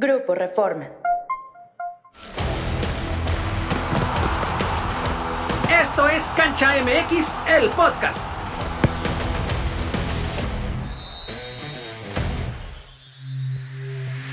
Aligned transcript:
Grupo 0.00 0.34
Reforma. 0.34 0.88
Esto 5.70 6.08
es 6.08 6.22
Cancha 6.34 6.72
MX, 6.82 7.34
el 7.46 7.68
podcast. 7.68 8.24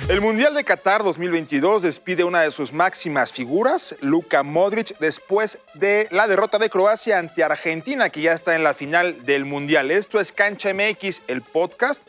El 0.08 0.22
Mundial 0.22 0.56
de 0.56 0.64
Qatar 0.64 1.04
2022 1.04 1.82
despide 1.82 2.24
una 2.24 2.44
de 2.44 2.52
sus 2.52 2.72
máximas 2.72 3.34
figuras, 3.34 3.98
Luka 4.00 4.44
Modric, 4.44 4.98
después 5.00 5.60
de 5.74 6.08
la 6.12 6.30
derrota 6.30 6.60
de 6.60 6.70
Croacia 6.70 7.20
ante 7.20 7.44
Argentina, 7.44 8.10
que 8.10 8.22
ya 8.22 8.32
está 8.32 8.56
en 8.56 8.64
la 8.64 8.74
final 8.74 9.26
del 9.26 9.44
Mundial. 9.44 9.92
Esto 9.92 10.22
es 10.22 10.32
Cancha 10.32 10.74
MX, 10.74 11.24
el 11.28 11.42
podcast. 11.42 12.04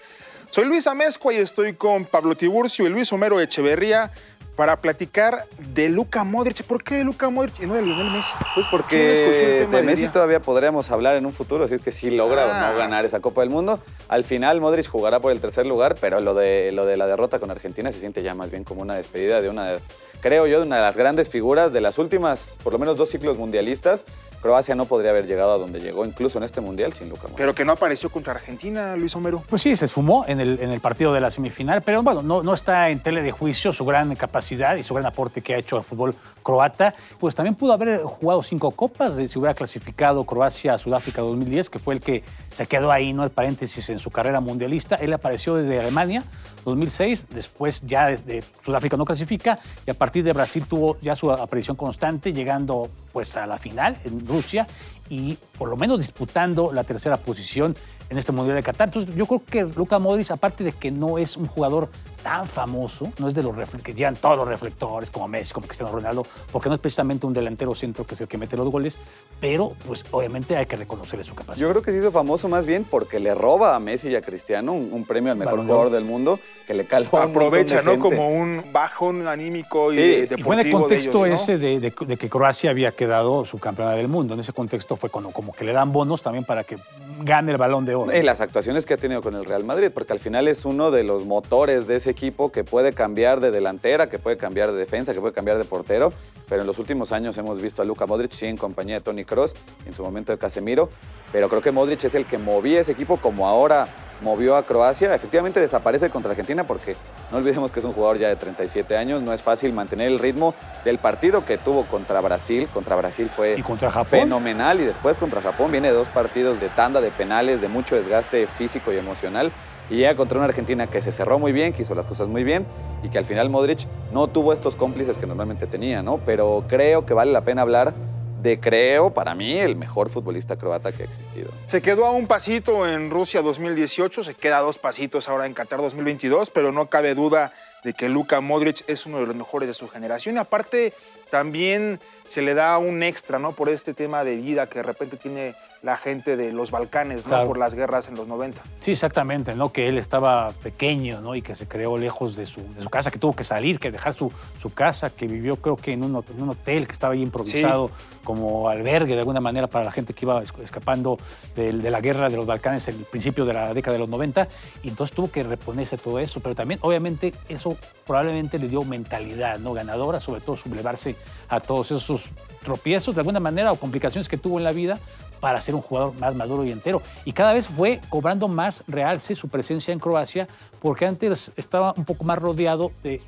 Soy 0.50 0.64
Luis 0.64 0.86
Amezcua 0.86 1.32
y 1.34 1.36
estoy 1.36 1.74
con 1.74 2.04
Pablo 2.04 2.34
Tiburcio 2.34 2.86
y 2.86 2.88
Luis 2.88 3.12
Homero 3.12 3.38
Echeverría 3.40 4.10
para 4.56 4.80
platicar 4.80 5.44
de 5.72 5.88
Luka 5.88 6.24
Modric. 6.24 6.64
¿Por 6.64 6.82
qué 6.82 6.96
de 6.96 7.04
Luka 7.04 7.30
Modric 7.30 7.60
y 7.62 7.66
no 7.66 7.74
de 7.74 7.82
Lionel 7.82 8.10
Messi? 8.10 8.32
Pues 8.54 8.66
¿Quién 8.66 8.66
porque 8.70 9.66
de 9.70 9.82
Messi 9.82 10.08
todavía 10.08 10.40
podríamos 10.40 10.90
hablar 10.90 11.16
en 11.16 11.26
un 11.26 11.32
futuro, 11.32 11.68
si 11.68 11.74
es 11.74 11.80
que 11.82 11.92
sí 11.92 12.10
logra 12.10 12.46
o 12.46 12.50
Ah. 12.50 12.70
no 12.72 12.78
ganar 12.78 13.04
esa 13.04 13.20
Copa 13.20 13.42
del 13.42 13.50
Mundo. 13.50 13.78
Al 14.08 14.24
final 14.24 14.60
Modric 14.60 14.88
jugará 14.88 15.20
por 15.20 15.30
el 15.30 15.40
tercer 15.40 15.64
lugar, 15.66 15.94
pero 16.00 16.20
lo 16.20 16.34
de, 16.34 16.72
lo 16.72 16.86
de 16.86 16.96
la 16.96 17.06
derrota 17.06 17.38
con 17.38 17.50
Argentina 17.52 17.92
se 17.92 18.00
siente 18.00 18.22
ya 18.22 18.34
más 18.34 18.50
bien 18.50 18.64
como 18.64 18.82
una 18.82 18.96
despedida 18.96 19.40
de 19.40 19.48
una, 19.48 19.76
creo 20.22 20.48
yo, 20.48 20.60
de 20.60 20.66
una 20.66 20.76
de 20.76 20.82
las 20.82 20.96
grandes 20.96 21.28
figuras 21.28 21.72
de 21.72 21.80
las 21.80 21.98
últimas, 21.98 22.58
por 22.64 22.72
lo 22.72 22.80
menos 22.80 22.96
dos 22.96 23.10
ciclos 23.10 23.36
mundialistas. 23.38 24.06
Croacia 24.40 24.74
no 24.74 24.84
podría 24.84 25.10
haber 25.10 25.26
llegado 25.26 25.52
a 25.52 25.58
donde 25.58 25.80
llegó, 25.80 26.04
incluso 26.04 26.38
en 26.38 26.44
este 26.44 26.60
Mundial, 26.60 26.92
sin 26.92 27.08
Luka 27.08 27.22
Modric. 27.22 27.38
Pero 27.38 27.54
que 27.54 27.64
no 27.64 27.72
apareció 27.72 28.10
contra 28.10 28.34
Argentina, 28.34 28.96
Luis 28.96 29.14
Homero. 29.16 29.42
Pues 29.48 29.62
sí, 29.62 29.74
se 29.76 29.86
esfumó 29.86 30.24
en 30.28 30.40
el, 30.40 30.58
en 30.60 30.70
el 30.70 30.80
partido 30.80 31.12
de 31.12 31.20
la 31.20 31.30
semifinal, 31.30 31.82
pero 31.82 32.02
bueno, 32.02 32.22
no, 32.22 32.42
no 32.42 32.54
está 32.54 32.90
en 32.90 33.00
tele 33.00 33.22
de 33.22 33.32
juicio 33.32 33.72
su 33.72 33.84
gran 33.84 34.14
capacidad 34.14 34.76
y 34.76 34.82
su 34.82 34.94
gran 34.94 35.06
aporte 35.06 35.40
que 35.40 35.54
ha 35.54 35.58
hecho 35.58 35.76
al 35.76 35.84
fútbol 35.84 36.14
croata. 36.42 36.94
Pues 37.18 37.34
también 37.34 37.54
pudo 37.54 37.72
haber 37.72 38.02
jugado 38.02 38.42
cinco 38.42 38.70
copas 38.70 39.16
de 39.16 39.28
si 39.28 39.38
hubiera 39.38 39.54
clasificado 39.54 40.24
Croacia 40.24 40.74
a 40.74 40.78
Sudáfrica 40.78 41.20
2010, 41.20 41.70
que 41.70 41.78
fue 41.78 41.94
el 41.94 42.00
que 42.00 42.22
se 42.54 42.66
quedó 42.66 42.90
ahí, 42.90 43.12
¿no? 43.12 43.24
El 43.24 43.30
paréntesis 43.30 43.90
en 43.90 43.98
su 43.98 44.10
carrera 44.10 44.40
mundialista. 44.40 44.96
Él 44.96 45.12
apareció 45.12 45.56
desde 45.56 45.78
Alemania. 45.78 46.22
2006, 46.68 47.26
después 47.30 47.82
ya 47.86 48.08
desde 48.08 48.42
Sudáfrica 48.64 48.96
no 48.96 49.04
clasifica 49.04 49.58
y 49.86 49.90
a 49.90 49.94
partir 49.94 50.24
de 50.24 50.32
Brasil 50.32 50.64
tuvo 50.68 50.98
ya 51.00 51.16
su 51.16 51.30
aparición 51.30 51.76
constante, 51.76 52.32
llegando 52.32 52.88
pues 53.12 53.36
a 53.36 53.46
la 53.46 53.58
final 53.58 53.96
en 54.04 54.26
Rusia 54.26 54.66
y 55.10 55.38
por 55.56 55.68
lo 55.68 55.76
menos 55.76 55.98
disputando 55.98 56.72
la 56.72 56.84
tercera 56.84 57.16
posición 57.16 57.74
en 58.10 58.18
este 58.18 58.32
Mundial 58.32 58.56
de 58.56 58.62
Qatar. 58.62 58.88
Entonces, 58.88 59.14
yo 59.14 59.26
creo 59.26 59.42
que 59.44 59.64
Luka 59.64 59.98
Modric, 59.98 60.30
aparte 60.30 60.64
de 60.64 60.72
que 60.72 60.90
no 60.90 61.18
es 61.18 61.36
un 61.36 61.46
jugador 61.46 61.90
tan 62.22 62.46
famoso, 62.46 63.12
no 63.18 63.28
es 63.28 63.34
de 63.34 63.42
los 63.42 63.54
refle- 63.54 63.80
que 63.82 63.94
llevan 63.94 64.16
todos 64.16 64.36
los 64.36 64.48
reflectores 64.48 65.10
como 65.10 65.28
Messi, 65.28 65.52
como 65.52 65.66
Cristiano 65.66 65.92
Ronaldo, 65.92 66.26
porque 66.52 66.68
no 66.68 66.74
es 66.74 66.80
precisamente 66.80 67.26
un 67.26 67.32
delantero 67.32 67.74
centro 67.74 68.04
que 68.04 68.14
es 68.14 68.20
el 68.20 68.28
que 68.28 68.36
mete 68.38 68.56
los 68.56 68.68
goles, 68.70 68.98
pero 69.40 69.72
pues 69.86 70.04
obviamente 70.10 70.56
hay 70.56 70.66
que 70.66 70.76
reconocerle 70.76 71.24
su 71.24 71.34
capacidad. 71.34 71.66
Yo 71.66 71.70
creo 71.70 71.82
que 71.82 71.92
se 71.92 71.98
hizo 71.98 72.10
famoso 72.10 72.48
más 72.48 72.66
bien 72.66 72.84
porque 72.84 73.20
le 73.20 73.34
roba 73.34 73.76
a 73.76 73.78
Messi 73.80 74.08
y 74.08 74.16
a 74.16 74.20
Cristiano 74.22 74.72
un, 74.72 74.90
un 74.92 75.04
premio 75.04 75.32
al 75.32 75.38
mejor 75.38 75.52
Balón 75.54 75.66
jugador 75.68 75.90
del 75.92 76.04
mundo 76.04 76.38
que 76.66 76.74
le 76.74 76.84
caló 76.84 77.06
a 77.12 77.24
un 77.24 77.30
Aprovecha, 77.30 77.76
montón 77.76 77.92
de 77.92 77.98
¿no? 77.98 78.02
gente. 78.04 78.16
Como 78.16 78.28
un 78.30 78.64
bajón 78.72 79.26
anímico 79.28 79.92
Sí, 79.92 80.00
y 80.00 80.20
deportivo 80.26 80.38
Y 80.40 80.42
fue 80.42 80.54
en 80.60 80.66
el 80.66 80.72
contexto 80.72 81.22
de 81.22 81.28
ellos, 81.30 81.38
¿no? 81.38 81.44
ese 81.54 81.58
de, 81.58 81.80
de- 81.80 81.94
de 82.06 82.16
que 82.16 82.28
Croacia 82.28 82.70
había 82.70 82.92
quedado 82.92 83.44
subcampeona 83.44 83.92
del 83.92 84.08
mundo. 84.08 84.34
En 84.34 84.40
ese 84.40 84.52
contexto 84.52 84.96
fue 84.96 85.08
como, 85.10 85.32
como 85.32 85.52
que 85.52 85.64
le 85.64 85.72
dan 85.72 85.92
bonos 85.92 86.22
también 86.22 86.44
para 86.44 86.64
que 86.64 86.76
gane 87.22 87.52
el 87.52 87.58
balón 87.58 87.84
de 87.84 87.94
oro. 87.94 88.14
Y 88.16 88.22
las 88.22 88.40
actuaciones 88.40 88.86
que 88.86 88.94
ha 88.94 88.96
tenido 88.96 89.22
con 89.22 89.34
el 89.34 89.44
Real 89.44 89.64
Madrid, 89.64 89.90
porque 89.94 90.12
al 90.12 90.18
final 90.18 90.48
es 90.48 90.64
uno 90.64 90.90
de 90.90 91.04
los 91.04 91.24
motores 91.24 91.86
de 91.86 91.96
ese 91.96 92.07
equipo 92.10 92.50
que 92.50 92.64
puede 92.64 92.92
cambiar 92.92 93.40
de 93.40 93.50
delantera, 93.50 94.08
que 94.08 94.18
puede 94.18 94.36
cambiar 94.36 94.72
de 94.72 94.78
defensa, 94.78 95.14
que 95.14 95.20
puede 95.20 95.32
cambiar 95.32 95.58
de 95.58 95.64
portero, 95.64 96.12
pero 96.48 96.62
en 96.62 96.66
los 96.66 96.78
últimos 96.78 97.12
años 97.12 97.36
hemos 97.38 97.60
visto 97.60 97.82
a 97.82 97.84
Luka 97.84 98.06
Modric 98.06 98.32
sí 98.32 98.46
en 98.46 98.56
compañía 98.56 98.96
de 98.96 99.00
Tony 99.00 99.24
Cross, 99.24 99.54
en 99.86 99.94
su 99.94 100.02
momento 100.02 100.32
de 100.32 100.38
Casemiro, 100.38 100.90
pero 101.32 101.48
creo 101.48 101.60
que 101.60 101.70
Modric 101.70 102.04
es 102.04 102.14
el 102.14 102.24
que 102.24 102.38
movía 102.38 102.80
ese 102.80 102.92
equipo 102.92 103.18
como 103.18 103.46
ahora 103.46 103.88
movió 104.22 104.56
a 104.56 104.62
Croacia. 104.62 105.14
Efectivamente 105.14 105.60
desaparece 105.60 106.10
contra 106.10 106.30
Argentina 106.30 106.64
porque 106.64 106.96
no 107.30 107.38
olvidemos 107.38 107.70
que 107.70 107.80
es 107.80 107.84
un 107.84 107.92
jugador 107.92 108.18
ya 108.18 108.28
de 108.28 108.36
37 108.36 108.96
años, 108.96 109.22
no 109.22 109.32
es 109.32 109.42
fácil 109.42 109.72
mantener 109.72 110.08
el 110.08 110.18
ritmo 110.18 110.54
del 110.84 110.98
partido 110.98 111.44
que 111.44 111.58
tuvo 111.58 111.84
contra 111.84 112.20
Brasil, 112.20 112.68
contra 112.72 112.96
Brasil 112.96 113.28
fue 113.28 113.56
Y 113.58 113.62
contra 113.62 113.90
Japón. 113.90 114.06
fenomenal 114.06 114.80
y 114.80 114.84
después 114.84 115.18
contra 115.18 115.40
Japón 115.40 115.70
viene 115.70 115.90
dos 115.90 116.08
partidos 116.08 116.60
de 116.60 116.68
tanda 116.68 117.00
de 117.00 117.10
penales, 117.10 117.60
de 117.60 117.68
mucho 117.68 117.96
desgaste 117.96 118.46
físico 118.46 118.92
y 118.92 118.96
emocional 118.96 119.52
y 119.90 119.96
llega 119.96 120.14
contra 120.16 120.38
una 120.38 120.46
Argentina 120.46 120.86
que 120.86 121.00
se 121.02 121.12
cerró 121.12 121.38
muy 121.38 121.52
bien, 121.52 121.72
que 121.72 121.82
hizo 121.82 121.94
las 121.94 122.06
cosas 122.06 122.28
muy 122.28 122.44
bien 122.44 122.66
y 123.02 123.08
que 123.08 123.18
al 123.18 123.24
final 123.24 123.50
Modric 123.50 123.86
no 124.12 124.28
tuvo 124.28 124.52
estos 124.52 124.76
cómplices 124.76 125.18
que 125.18 125.26
normalmente 125.26 125.66
tenía, 125.66 126.02
¿no? 126.02 126.18
Pero 126.24 126.64
creo 126.68 127.06
que 127.06 127.14
vale 127.14 127.32
la 127.32 127.42
pena 127.42 127.62
hablar 127.62 127.94
de, 128.42 128.60
creo, 128.60 129.10
para 129.10 129.34
mí, 129.34 129.58
el 129.58 129.76
mejor 129.76 130.08
futbolista 130.08 130.56
croata 130.56 130.92
que 130.92 131.02
ha 131.02 131.06
existido. 131.06 131.50
Se 131.66 131.82
quedó 131.82 132.06
a 132.06 132.12
un 132.12 132.26
pasito 132.26 132.86
en 132.86 133.10
Rusia 133.10 133.42
2018, 133.42 134.22
se 134.22 134.34
queda 134.34 134.58
a 134.58 134.62
dos 134.62 134.78
pasitos 134.78 135.28
ahora 135.28 135.46
en 135.46 135.54
Qatar 135.54 135.80
2022, 135.80 136.50
pero 136.50 136.70
no 136.70 136.86
cabe 136.86 137.14
duda 137.14 137.52
de 137.82 137.94
que 137.94 138.08
Luka 138.08 138.40
Modric 138.40 138.84
es 138.88 139.06
uno 139.06 139.18
de 139.20 139.26
los 139.26 139.36
mejores 139.36 139.68
de 139.68 139.74
su 139.74 139.88
generación. 139.88 140.36
Y 140.36 140.38
aparte, 140.38 140.92
también 141.30 142.00
se 142.26 142.42
le 142.42 142.54
da 142.54 142.76
un 142.78 143.02
extra, 143.02 143.38
¿no? 143.38 143.52
Por 143.52 143.68
este 143.68 143.94
tema 143.94 144.24
de 144.24 144.36
vida 144.36 144.66
que 144.66 144.80
de 144.80 144.82
repente 144.82 145.16
tiene 145.16 145.54
la 145.82 145.96
gente 145.96 146.36
de 146.36 146.52
los 146.52 146.70
Balcanes, 146.70 147.18
¿no? 147.24 147.28
Claro. 147.30 147.46
Por 147.48 147.58
las 147.58 147.72
guerras 147.74 148.08
en 148.08 148.16
los 148.16 148.26
90. 148.26 148.60
Sí, 148.80 148.90
exactamente, 148.92 149.54
¿no? 149.54 149.72
Que 149.72 149.88
él 149.88 149.96
estaba 149.96 150.50
pequeño, 150.62 151.20
¿no? 151.20 151.34
Y 151.36 151.42
que 151.42 151.54
se 151.54 151.66
creó 151.68 151.96
lejos 151.96 152.36
de 152.36 152.44
su, 152.46 152.60
de 152.74 152.82
su 152.82 152.90
casa, 152.90 153.10
que 153.10 153.18
tuvo 153.18 153.34
que 153.36 153.44
salir, 153.44 153.78
que 153.78 153.90
dejar 153.90 154.14
su, 154.14 154.32
su 154.60 154.74
casa, 154.74 155.10
que 155.10 155.26
vivió 155.28 155.56
creo 155.56 155.76
que 155.76 155.92
en 155.92 156.02
un, 156.02 156.22
en 156.36 156.42
un 156.42 156.50
hotel 156.50 156.86
que 156.86 156.92
estaba 156.92 157.14
ahí 157.14 157.22
improvisado 157.22 157.90
como 158.24 158.68
albergue 158.68 159.14
de 159.14 159.20
alguna 159.20 159.40
manera 159.40 159.68
para 159.68 159.84
la 159.86 159.92
gente 159.92 160.12
que 160.12 160.26
iba 160.26 160.42
es- 160.42 160.52
escapando 160.62 161.18
de, 161.56 161.72
de 161.72 161.90
la 161.90 162.00
guerra 162.02 162.28
de 162.28 162.36
los 162.36 162.44
Balcanes 162.46 162.86
en 162.88 162.96
el 162.96 163.04
principio 163.04 163.46
de 163.46 163.54
la 163.54 163.72
década 163.72 163.92
de 163.94 164.00
los 164.00 164.08
90. 164.08 164.48
Y 164.82 164.88
entonces 164.88 165.14
tuvo 165.16 165.30
que 165.30 165.44
reponerse 165.44 165.96
todo 165.96 166.18
eso, 166.18 166.40
pero 166.40 166.54
también 166.54 166.78
obviamente 166.82 167.32
eso 167.48 167.76
probablemente 168.06 168.58
le 168.58 168.68
dio 168.68 168.82
mentalidad, 168.84 169.58
¿no? 169.60 169.72
Ganadora, 169.72 170.18
sobre 170.20 170.40
todo 170.40 170.56
sublevarse 170.56 171.14
a 171.48 171.60
todos 171.60 171.90
esos 171.90 172.30
tropiezos 172.62 173.14
de 173.14 173.20
alguna 173.20 173.40
manera 173.40 173.72
o 173.72 173.76
complicaciones 173.76 174.28
que 174.28 174.36
tuvo 174.36 174.58
en 174.58 174.64
la 174.64 174.72
vida 174.72 174.98
para 175.40 175.60
ser 175.60 175.74
un 175.74 175.80
jugador 175.80 176.14
más 176.18 176.34
maduro 176.34 176.64
y 176.64 176.72
entero. 176.72 177.02
Y 177.24 177.32
cada 177.32 177.52
vez 177.52 177.66
fue 177.66 178.00
cobrando 178.08 178.48
más 178.48 178.84
realce 178.86 179.34
su 179.34 179.48
presencia 179.48 179.92
en 179.92 180.00
Croacia, 180.00 180.48
porque 180.80 181.06
antes 181.06 181.52
estaba 181.56 181.94
un 181.96 182.04
poco 182.04 182.24
más 182.24 182.38
rodeado, 182.38 182.92
de, 183.02 183.20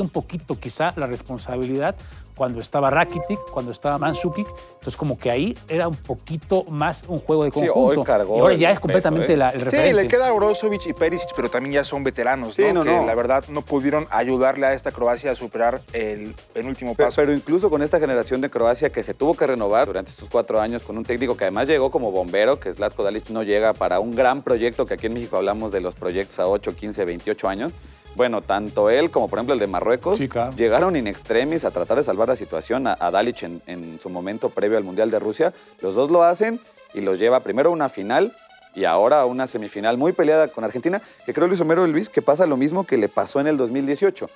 un 0.00 0.08
poquito 0.08 0.58
quizá 0.58 0.92
la 0.96 1.06
responsabilidad 1.06 1.96
cuando 2.38 2.60
estaba 2.60 2.88
Rakitic, 2.88 3.40
cuando 3.50 3.72
estaba 3.72 3.98
Mandzukic, 3.98 4.46
entonces 4.46 4.96
como 4.96 5.18
que 5.18 5.28
ahí 5.30 5.58
era 5.68 5.88
un 5.88 5.96
poquito 5.96 6.64
más 6.70 7.02
un 7.08 7.18
juego 7.18 7.42
de 7.44 7.50
Sí, 7.50 7.60
hoy 7.62 7.66
conjunto. 7.68 8.04
cargó 8.04 8.36
y 8.36 8.40
ahora 8.40 8.54
ya 8.54 8.68
es 8.70 8.74
peso, 8.76 8.80
completamente 8.82 9.32
¿eh? 9.32 9.36
la- 9.36 9.48
el 9.50 9.58
Sí, 9.58 9.64
referente. 9.64 9.94
le 10.02 10.08
queda 10.08 10.30
Brozovic 10.30 10.86
y 10.86 10.92
Perisic, 10.92 11.30
pero 11.34 11.50
también 11.50 11.74
ya 11.74 11.84
son 11.84 12.04
veteranos, 12.04 12.54
Sí, 12.54 12.62
¿no? 12.68 12.72
no, 12.74 12.82
que 12.84 12.92
no. 12.96 13.04
la 13.04 13.14
verdad 13.16 13.44
no 13.48 13.62
pudieron 13.62 14.06
ayudarle 14.10 14.66
a 14.66 14.72
esta 14.72 14.92
Croacia 14.92 15.32
a 15.32 15.34
superar 15.34 15.80
el 15.92 16.34
penúltimo 16.54 16.94
Pero, 16.94 17.08
paso. 17.08 17.16
pero 17.20 17.32
incluso 17.34 17.68
con 17.68 17.82
esta 17.82 17.98
generación 17.98 18.40
de 18.40 18.48
Croacia 18.48 18.90
que 18.90 19.02
se 19.02 19.14
tuvo 19.14 19.34
que 19.34 19.46
renovar 19.46 19.86
durante 19.88 20.10
estos 20.12 20.28
cuatro 20.28 20.60
años 20.60 20.84
con 20.84 20.96
un 20.96 21.04
técnico 21.04 21.36
que 21.36 21.44
además 21.44 21.66
llegó 21.66 21.90
como 21.90 22.12
bombero, 22.12 22.60
que 22.60 22.72
Zlatko 22.72 23.02
Dalic 23.02 23.28
no 23.30 23.42
llega 23.42 23.72
para 23.74 23.98
un 23.98 24.14
gran 24.14 24.42
proyecto, 24.42 24.86
que 24.86 24.94
aquí 24.94 25.06
en 25.08 25.14
México 25.14 25.36
hablamos 25.36 25.72
de 25.72 25.80
los 25.80 25.96
proyectos 25.96 26.38
a 26.38 26.46
8, 26.46 26.76
15, 26.76 27.04
28 27.04 27.48
años. 27.48 27.72
Bueno, 28.18 28.42
tanto 28.42 28.90
él 28.90 29.10
como 29.10 29.28
por 29.28 29.38
ejemplo 29.38 29.54
el 29.54 29.60
de 29.60 29.66
Marruecos 29.68 30.18
Sí, 30.18 30.28
claro. 30.28 30.52
llegaron 30.56 30.96
in 30.96 31.06
extremis 31.06 31.64
a 31.64 31.70
tratar 31.70 31.96
de 31.96 32.02
salvar 32.02 32.28
la 32.28 32.36
situación 32.36 32.86
a, 32.86 32.96
a 33.00 33.10
Dalic 33.10 33.44
en, 33.44 33.62
en 33.66 33.98
su 34.00 34.10
momento 34.10 34.50
previo 34.50 34.76
al 34.76 34.84
Mundial 34.84 35.10
de 35.10 35.18
Rusia. 35.20 35.52
Los 35.80 35.94
dos 35.94 36.10
lo 36.10 36.22
hacen 36.24 36.60
y 36.94 37.00
los 37.00 37.18
lleva 37.18 37.40
primero 37.40 37.70
a 37.70 37.72
una 37.72 37.88
final 37.88 38.32
y 38.74 38.84
ahora 38.84 39.20
a 39.20 39.24
una 39.24 39.46
semifinal 39.46 39.96
muy 39.98 40.12
peleada 40.12 40.48
con 40.48 40.64
Argentina, 40.64 41.00
que 41.24 41.32
creo 41.32 41.46
Luis 41.46 41.60
Homero 41.60 41.86
Luis 41.86 42.08
que 42.10 42.20
pasa 42.20 42.44
lo 42.46 42.56
mismo 42.56 42.84
que 42.84 42.96
le 42.98 43.08
pasó 43.08 43.40
en 43.40 43.46
el 43.46 43.56
2018. 43.56 44.28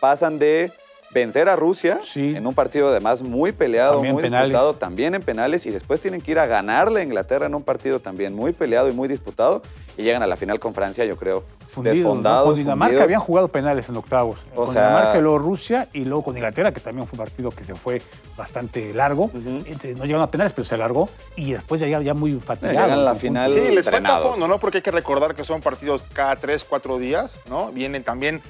Pasan 0.00 0.38
de 0.38 0.70
vencer 1.14 1.48
a 1.48 1.56
Rusia 1.56 2.00
Sí. 2.02 2.34
en 2.36 2.46
un 2.46 2.54
partido 2.54 2.88
además 2.88 3.22
muy 3.22 3.52
peleado, 3.52 3.94
También 3.94 4.14
muy 4.14 4.22
penales. 4.24 4.48
disputado, 4.48 4.74
también 4.74 5.14
en 5.14 5.22
penales, 5.22 5.64
y 5.64 5.70
después 5.70 6.00
tienen 6.00 6.20
que 6.20 6.32
ir 6.32 6.38
a 6.38 6.46
ganarle 6.46 7.00
a 7.00 7.04
Inglaterra 7.04 7.46
en 7.46 7.54
un 7.54 7.62
partido 7.62 8.00
también 8.00 8.34
muy 8.34 8.52
peleado 8.52 8.88
y 8.88 8.92
muy 8.92 9.06
disputado, 9.08 9.62
y 9.96 10.02
llegan 10.02 10.22
a 10.22 10.26
la 10.26 10.34
final 10.36 10.58
con 10.58 10.74
Francia, 10.74 11.04
yo 11.04 11.16
creo, 11.16 11.44
Fundidos, 11.68 11.98
¿no? 11.98 12.02
desfondados. 12.04 12.44
Con 12.48 12.54
Dinamarca 12.56 12.86
fundidos. 12.90 13.04
habían 13.04 13.20
jugado 13.20 13.48
penales 13.48 13.88
en 13.88 13.96
octavos. 13.96 14.38
O 14.54 14.64
con 14.64 14.72
sea- 14.72 14.88
Dinamarca 14.88 15.18
y 15.18 15.22
luego 15.22 15.38
Rusia 15.38 15.88
y 15.92 16.04
luego 16.04 16.24
con 16.24 16.36
Inglaterra, 16.36 16.72
que 16.72 16.80
también 16.80 17.06
fue 17.06 17.16
un 17.18 17.24
partido 17.24 17.50
que 17.50 17.64
se 17.64 17.74
fue 17.76 18.02
bastante 18.36 18.92
largo. 18.92 19.30
No 19.32 20.04
llegaron 20.04 20.22
a 20.22 20.30
penales, 20.30 20.52
pero 20.52 20.64
se 20.64 20.74
alargó. 20.74 21.08
Y 21.36 21.52
después 21.52 21.80
ya, 21.80 21.86
ya 22.00 22.14
muy 22.14 22.34
fatigado. 22.40 22.72
llegan 22.74 22.90
a 22.98 23.02
la 23.02 23.14
final. 23.14 23.52
Sí, 23.52 23.60
les 23.72 23.88
falta 23.88 24.18
fondo, 24.18 24.48
¿no? 24.48 24.58
Porque 24.58 24.78
hay 24.78 24.82
que 24.82 24.90
recordar 24.90 25.34
que 25.36 25.44
son 25.44 25.60
partidos 25.60 26.02
cada 26.12 26.36
tres, 26.36 26.64
cuatro 26.64 26.98
días, 26.98 27.36
¿no? 27.48 27.70
Vienen 27.70 28.02
también, 28.02 28.40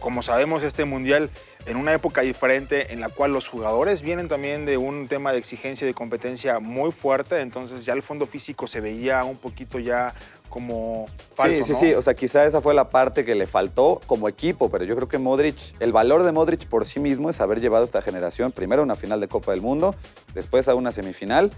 como 0.00 0.22
sabemos, 0.22 0.62
este 0.62 0.84
mundial 0.84 1.30
en 1.66 1.76
una 1.76 1.92
época 1.92 2.20
diferente 2.22 2.92
en 2.92 3.00
la 3.00 3.08
cual 3.08 3.32
los 3.32 3.48
jugadores 3.48 4.02
vienen 4.02 4.28
también 4.28 4.66
de 4.66 4.76
un 4.76 5.08
tema 5.08 5.32
de 5.32 5.38
exigencia 5.38 5.84
y 5.84 5.88
de 5.88 5.94
competencia 5.94 6.60
muy 6.60 6.92
fuerte, 6.92 7.40
entonces 7.40 7.84
ya 7.84 7.92
el 7.92 8.02
fondo 8.02 8.24
físico 8.26 8.66
se 8.66 8.80
veía 8.80 9.24
un 9.24 9.36
poquito 9.36 9.78
ya 9.78 10.14
como 10.48 11.06
falso, 11.34 11.56
Sí, 11.56 11.64
sí, 11.64 11.72
¿no? 11.72 11.78
sí. 11.78 11.94
O 11.94 12.02
sea, 12.02 12.14
quizá 12.14 12.46
esa 12.46 12.60
fue 12.60 12.72
la 12.72 12.88
parte 12.88 13.24
que 13.24 13.34
le 13.34 13.46
faltó 13.48 14.00
como 14.06 14.28
equipo, 14.28 14.70
pero 14.70 14.84
yo 14.84 14.94
creo 14.94 15.08
que 15.08 15.18
Modric, 15.18 15.56
el 15.80 15.92
valor 15.92 16.22
de 16.22 16.30
Modric 16.32 16.66
por 16.66 16.86
sí 16.86 17.00
mismo 17.00 17.28
es 17.30 17.40
haber 17.40 17.60
llevado 17.60 17.82
a 17.82 17.86
esta 17.86 18.00
generación 18.00 18.52
primero 18.52 18.82
a 18.82 18.84
una 18.84 18.94
final 18.94 19.20
de 19.20 19.26
Copa 19.28 19.50
del 19.50 19.60
Mundo, 19.60 19.94
después 20.34 20.68
a 20.68 20.74
una 20.76 20.92
semifinal. 20.92 21.50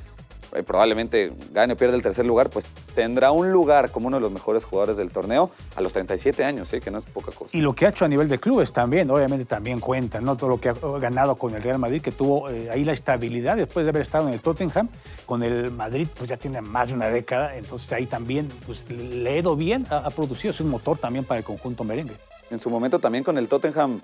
eh, 0.54 0.62
probablemente 0.62 1.30
gane 1.52 1.74
o 1.74 1.76
pierda 1.76 1.94
el 1.94 2.00
tercer 2.02 2.24
lugar, 2.24 2.48
pues 2.48 2.66
tendrá 2.98 3.30
un 3.30 3.52
lugar 3.52 3.92
como 3.92 4.08
uno 4.08 4.16
de 4.16 4.22
los 4.22 4.32
mejores 4.32 4.64
jugadores 4.64 4.96
del 4.96 5.12
torneo 5.12 5.52
a 5.76 5.80
los 5.80 5.92
37 5.92 6.42
años, 6.42 6.72
¿eh? 6.72 6.80
que 6.80 6.90
no 6.90 6.98
es 6.98 7.04
poca 7.04 7.30
cosa. 7.30 7.56
Y 7.56 7.60
lo 7.60 7.72
que 7.72 7.86
ha 7.86 7.90
hecho 7.90 8.04
a 8.04 8.08
nivel 8.08 8.28
de 8.28 8.40
clubes 8.40 8.72
también, 8.72 9.08
obviamente 9.08 9.44
también 9.44 9.78
cuenta, 9.78 10.20
¿no? 10.20 10.34
Todo 10.36 10.50
lo 10.50 10.60
que 10.60 10.70
ha 10.70 10.74
ganado 10.98 11.36
con 11.36 11.54
el 11.54 11.62
Real 11.62 11.78
Madrid, 11.78 12.02
que 12.02 12.10
tuvo 12.10 12.50
eh, 12.50 12.68
ahí 12.72 12.82
la 12.82 12.92
estabilidad 12.92 13.56
después 13.56 13.86
de 13.86 13.90
haber 13.90 14.02
estado 14.02 14.26
en 14.26 14.34
el 14.34 14.40
Tottenham. 14.40 14.88
Con 15.26 15.44
el 15.44 15.70
Madrid, 15.70 16.08
pues 16.18 16.28
ya 16.28 16.36
tiene 16.36 16.60
más 16.60 16.88
de 16.88 16.94
una 16.94 17.08
década, 17.08 17.54
entonces 17.54 17.92
ahí 17.92 18.06
también 18.06 18.48
pues, 18.66 18.90
le 18.90 19.42
bien, 19.54 19.86
ha, 19.90 19.98
ha 19.98 20.10
producido, 20.10 20.50
es 20.50 20.60
un 20.60 20.68
motor 20.68 20.98
también 20.98 21.24
para 21.24 21.38
el 21.38 21.44
conjunto 21.44 21.84
merengue. 21.84 22.16
En 22.50 22.58
su 22.58 22.68
momento 22.68 22.98
también 22.98 23.22
con 23.22 23.38
el 23.38 23.46
Tottenham 23.46 24.00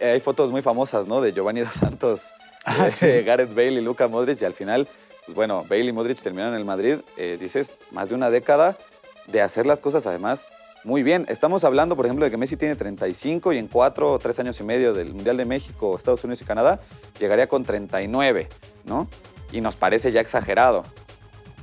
eh, 0.00 0.12
hay 0.12 0.20
fotos 0.20 0.50
muy 0.50 0.62
famosas, 0.62 1.06
¿no? 1.06 1.20
De 1.20 1.34
Giovanni 1.34 1.60
Dos 1.60 1.74
Santos, 1.74 2.32
Ah, 2.64 2.86
eh, 2.86 2.90
sí. 2.90 3.06
Gareth 3.24 3.54
Bale 3.54 3.72
y 3.72 3.80
Luka 3.80 4.08
Modric. 4.08 4.40
Y 4.40 4.44
al 4.44 4.54
final, 4.54 4.88
pues 5.26 5.34
bueno, 5.34 5.64
Bale 5.68 5.84
y 5.84 5.92
Modric 5.92 6.20
terminaron 6.20 6.54
en 6.54 6.60
el 6.60 6.66
Madrid, 6.66 6.96
eh, 7.16 7.36
dices, 7.40 7.78
más 7.90 8.08
de 8.08 8.14
una 8.14 8.30
década 8.30 8.76
de 9.26 9.42
hacer 9.42 9.66
las 9.66 9.80
cosas 9.80 10.06
además 10.06 10.46
muy 10.84 11.02
bien. 11.02 11.26
Estamos 11.28 11.64
hablando, 11.64 11.94
por 11.94 12.06
ejemplo, 12.06 12.24
de 12.24 12.30
que 12.30 12.36
Messi 12.36 12.56
tiene 12.56 12.74
35 12.74 13.52
y 13.52 13.58
en 13.58 13.68
cuatro 13.68 14.12
o 14.12 14.18
tres 14.18 14.38
años 14.40 14.58
y 14.60 14.64
medio 14.64 14.94
del 14.94 15.12
Mundial 15.12 15.36
de 15.36 15.44
México, 15.44 15.94
Estados 15.94 16.24
Unidos 16.24 16.40
y 16.40 16.44
Canadá, 16.44 16.80
llegaría 17.18 17.46
con 17.46 17.64
39, 17.64 18.48
¿no? 18.84 19.06
Y 19.52 19.60
nos 19.60 19.76
parece 19.76 20.10
ya 20.10 20.20
exagerado. 20.20 20.84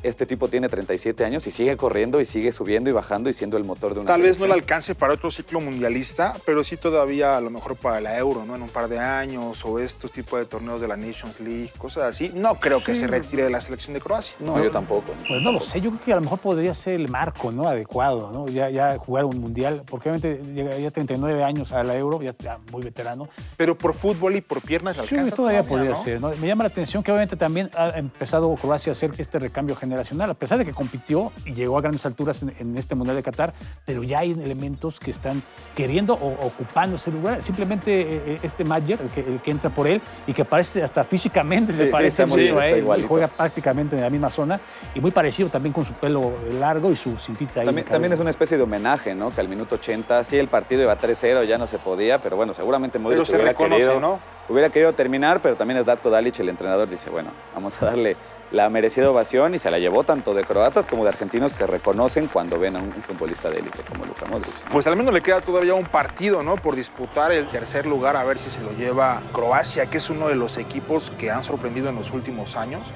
Este 0.08 0.26
tipo 0.26 0.48
tiene 0.48 0.70
37 0.70 1.26
años 1.26 1.46
y 1.48 1.52
sigue 1.52 1.76
corriendo 1.76 2.22
y 2.22 2.26
sigue 2.26 2.54
subiendo 2.54 2.90
y 2.90 2.94
bajando 2.94 3.30
y 3.30 3.34
siendo 3.34 3.58
el 3.58 3.66
motor 3.66 3.94
de 3.94 4.00
una 4.00 4.12
Tal 4.14 4.22
vez 4.22 4.40
no 4.40 4.48
le 4.48 4.54
alcance 4.54 4.96
para 4.96 5.14
otro 5.14 5.32
ciclo 5.32 5.60
mundialista, 5.60 6.36
pero 6.46 6.64
sí 6.64 6.78
todavía 6.78 7.36
a 7.36 7.42
lo 7.42 7.50
mejor 7.50 7.76
para 7.76 8.00
la 8.00 8.18
Euro, 8.18 8.46
¿no? 8.46 8.56
En 8.56 8.62
un 8.62 8.70
par 8.70 8.88
de 8.88 9.00
años 9.00 9.66
o 9.66 9.80
estos 9.80 10.12
tipos 10.14 10.40
de 10.40 10.46
torneos 10.46 10.80
de 10.80 10.88
la 10.88 10.96
Nations 10.96 11.40
League, 11.42 11.72
cosas 11.78 12.06
así. 12.06 12.32
No 12.34 12.56
creo 12.56 12.82
que 12.82 12.96
se 12.96 13.06
retire 13.08 13.44
de 13.44 13.50
la 13.50 13.60
selección 13.60 13.94
de 13.96 14.00
Croacia. 14.00 14.36
No, 14.40 14.64
yo 14.64 14.72
tampoco. 14.72 15.12
¿no? 15.12 15.28
Pues 15.28 15.42
no 15.42 15.52
lo 15.52 15.60
sé, 15.60 15.82
yo 15.82 15.90
creo 15.92 16.04
que 16.06 16.14
a 16.14 16.16
lo 16.16 16.22
mejor 16.22 16.40
podría 16.40 16.74
ser 16.74 16.94
el 16.94 17.10
marco 17.10 17.52
¿no? 17.52 17.68
adecuado, 17.68 18.32
¿no? 18.32 18.48
Ya, 18.48 18.70
ya 18.70 18.98
jugar 18.98 19.26
un 19.26 19.40
mundial, 19.42 19.84
porque 19.86 20.10
obviamente 20.10 20.42
llega 20.54 20.78
ya 20.78 20.90
39 20.90 21.44
años 21.44 21.74
a 21.74 21.84
la 21.84 21.96
Euro, 21.98 22.22
ya, 22.22 22.34
ya 22.40 22.60
muy 22.72 22.82
veterano. 22.82 23.28
Pero 23.58 23.78
por 23.78 23.94
fútbol 23.94 24.38
y 24.38 24.42
por 24.42 24.62
piernas 24.62 24.96
le 24.98 25.06
Sí, 25.06 25.16
alcanza 25.16 25.36
todavía 25.36 25.64
podría 25.64 25.92
¿no? 25.92 26.04
ser. 26.04 26.22
¿no? 26.22 26.30
Me 26.40 26.48
llama 26.48 26.64
la 26.64 26.70
atención 26.70 27.04
que 27.04 27.12
obviamente 27.12 27.36
también 27.36 27.70
ha 27.76 27.90
empezado 27.98 28.54
Croacia 28.56 28.92
a 28.92 28.94
hacer 28.94 29.12
este 29.18 29.38
recambio 29.40 29.76
generacional, 29.98 30.30
a 30.30 30.34
pesar 30.34 30.58
de 30.58 30.66
que 30.66 30.74
compitió 30.74 31.32
y 31.46 31.54
llegó 31.54 31.78
a 31.78 31.82
grandes 31.82 32.06
alturas 32.06 32.42
en, 32.44 32.54
en 32.60 32.78
este 32.78 32.96
Mundial 32.96 33.16
de 33.16 33.24
Qatar, 33.24 33.54
pero 33.86 34.04
ya 34.04 34.20
hay 34.20 34.32
elementos 34.32 35.00
que 35.00 35.12
están 35.12 35.42
queriendo 35.76 36.14
o 36.14 36.46
ocupando 36.46 36.98
ese 36.98 37.12
lugar. 37.12 37.42
Simplemente 37.42 38.02
eh, 38.02 38.22
eh, 38.26 38.38
este 38.44 38.64
Mayer, 38.64 39.00
el 39.02 39.10
que, 39.10 39.20
el 39.22 39.42
que 39.42 39.52
entra 39.52 39.70
por 39.70 39.88
él 39.88 40.02
y 40.26 40.34
que 40.34 40.46
parece 40.46 40.84
hasta 40.84 41.04
físicamente 41.04 41.72
Sí, 41.72 41.78
se 41.78 41.86
sí, 41.86 41.92
parece 41.92 42.26
mucho 42.26 42.60
a 42.60 42.68
él, 42.68 42.80
igualito. 42.80 43.08
juega 43.08 43.28
prácticamente 43.28 43.96
en 43.96 44.02
la 44.02 44.10
misma 44.10 44.30
zona 44.30 44.60
y 44.94 45.00
muy 45.00 45.12
parecido 45.12 45.50
también 45.50 45.74
con 45.74 45.86
su 45.86 45.94
pelo 45.94 46.34
largo 46.60 46.92
y 46.92 46.96
su 46.96 47.18
cintita 47.18 47.62
ahí. 47.62 47.66
También, 47.66 47.86
de 47.86 47.92
también 47.92 48.14
es 48.14 48.20
una 48.20 48.30
especie 48.30 48.58
de 48.58 48.64
homenaje, 48.64 49.16
¿no? 49.16 49.34
Que 49.34 49.42
al 49.42 49.48
minuto 49.48 49.76
80, 49.76 50.24
sí, 50.24 50.38
el 50.38 50.48
partido 50.48 50.82
iba 50.84 50.98
3-0, 50.98 51.46
ya 51.46 51.58
no 51.58 51.68
se 51.68 51.80
podía, 51.80 52.20
pero 52.22 52.36
bueno, 52.36 52.54
seguramente 52.54 53.00
Modric 53.00 53.18
Pero 53.18 53.26
se 53.26 53.36
hubiera, 53.36 53.52
reconoce, 53.52 53.82
querido, 53.82 54.00
¿no? 54.00 54.20
Hubiera 54.50 54.70
querido 54.70 54.94
terminar, 54.94 55.42
pero 55.42 55.56
también 55.56 55.80
es 55.80 55.86
Datko 55.86 56.10
Dalic, 56.10 56.40
el 56.40 56.50
entrenador, 56.50 56.90
dice, 56.90 57.10
bueno, 57.10 57.32
vamos 57.54 57.82
a 57.82 57.88
darle 57.88 58.16
la 58.52 58.70
merecida 58.70 59.10
ovación 59.10 59.56
y 59.56 59.60
se 59.60 59.70
la 59.70 59.78
llevó 59.78 60.04
tanto 60.04 60.34
de 60.34 60.44
croatas 60.44 60.88
como 60.88 61.04
de 61.04 61.10
argentinos 61.10 61.54
que 61.54 61.68
reconocen 61.68 62.28
cuando 62.28 62.58
ven 62.58 62.78
a 62.78 62.80
un, 62.80 62.94
futbolista 62.94 63.50
de 63.50 63.60
élite 63.60 63.80
como 63.90 64.06
Luka 64.06 64.26
Modric. 64.26 64.54
Pues 64.72 64.88
al 64.88 64.96
menos 64.96 65.14
le 65.14 65.22
queda 65.22 65.42
todavía 65.42 65.74
un 65.74 65.86
partido, 65.86 66.44
¿no? 66.44 66.56
Por 66.56 66.76
disputar 66.76 67.32
el 67.32 67.48
tercer 67.48 67.86
lugar, 67.86 68.16
a 68.16 68.24
ver 68.24 68.38
si 68.38 68.50
se 68.50 68.62
lo 68.62 68.72
lleva 68.72 69.22
Croacia, 69.34 69.88
que 69.90 69.98
es 69.98 70.10
uno 70.10 70.30
de 70.30 70.36
los 70.36 70.58
equipos 70.58 71.12
que 71.12 71.30
han 71.30 71.44
sorprendido 71.44 71.90
en 71.90 71.96
los 71.96 72.12
últimos 72.12 72.56
años, 72.56 72.88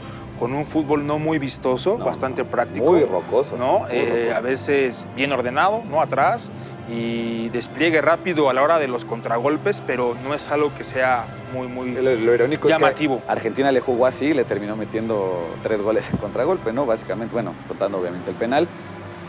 con 0.42 0.56
un 0.56 0.66
fútbol 0.66 1.06
no 1.06 1.20
muy 1.20 1.38
vistoso, 1.38 1.98
No, 2.00 2.06
bastante 2.06 2.44
práctico. 2.44 2.84
Muy 2.92 3.04
rocoso. 3.04 3.58
¿no? 3.58 3.82
muy 3.82 3.90
Eh, 3.92 4.24
rocoso. 4.24 4.38
a 4.38 4.42
veces 4.42 5.08
bien 5.16 5.32
ordenado, 5.32 5.84
¿no? 5.88 6.02
Atrás 6.02 6.50
y 6.90 7.50
despliegue 7.50 8.02
rápido 8.02 8.50
a 8.50 8.54
la 8.56 8.64
hora 8.64 8.80
de 8.80 8.88
los 8.88 9.06
contragolpes, 9.06 9.84
pero 9.86 10.16
no 10.24 10.34
es 10.34 10.50
algo 10.50 10.72
que 10.76 10.84
sea 10.84 11.26
muy, 11.54 11.68
muy... 11.68 11.92
Lo, 11.92 12.16
lo 12.16 12.34
irónico 12.34 12.68
Llamativo. 12.68 13.18
es 13.20 13.24
que 13.26 13.32
Argentina 13.32 13.72
le 13.72 13.82
jugó 13.82 14.08
así 14.08 14.26
y 14.26 14.34
le 14.34 14.44
terminó 14.44 14.76
metiendo 14.76 15.46
tres 15.62 15.84
goles 15.84 16.10
en 16.10 16.18
contragolpe, 16.18 16.74
¿no? 16.74 16.88
Básicamente, 16.88 17.34
bueno, 17.34 17.54
contando 17.68 18.00
obviamente 18.00 18.32
el 18.32 18.36
penal. 18.36 18.68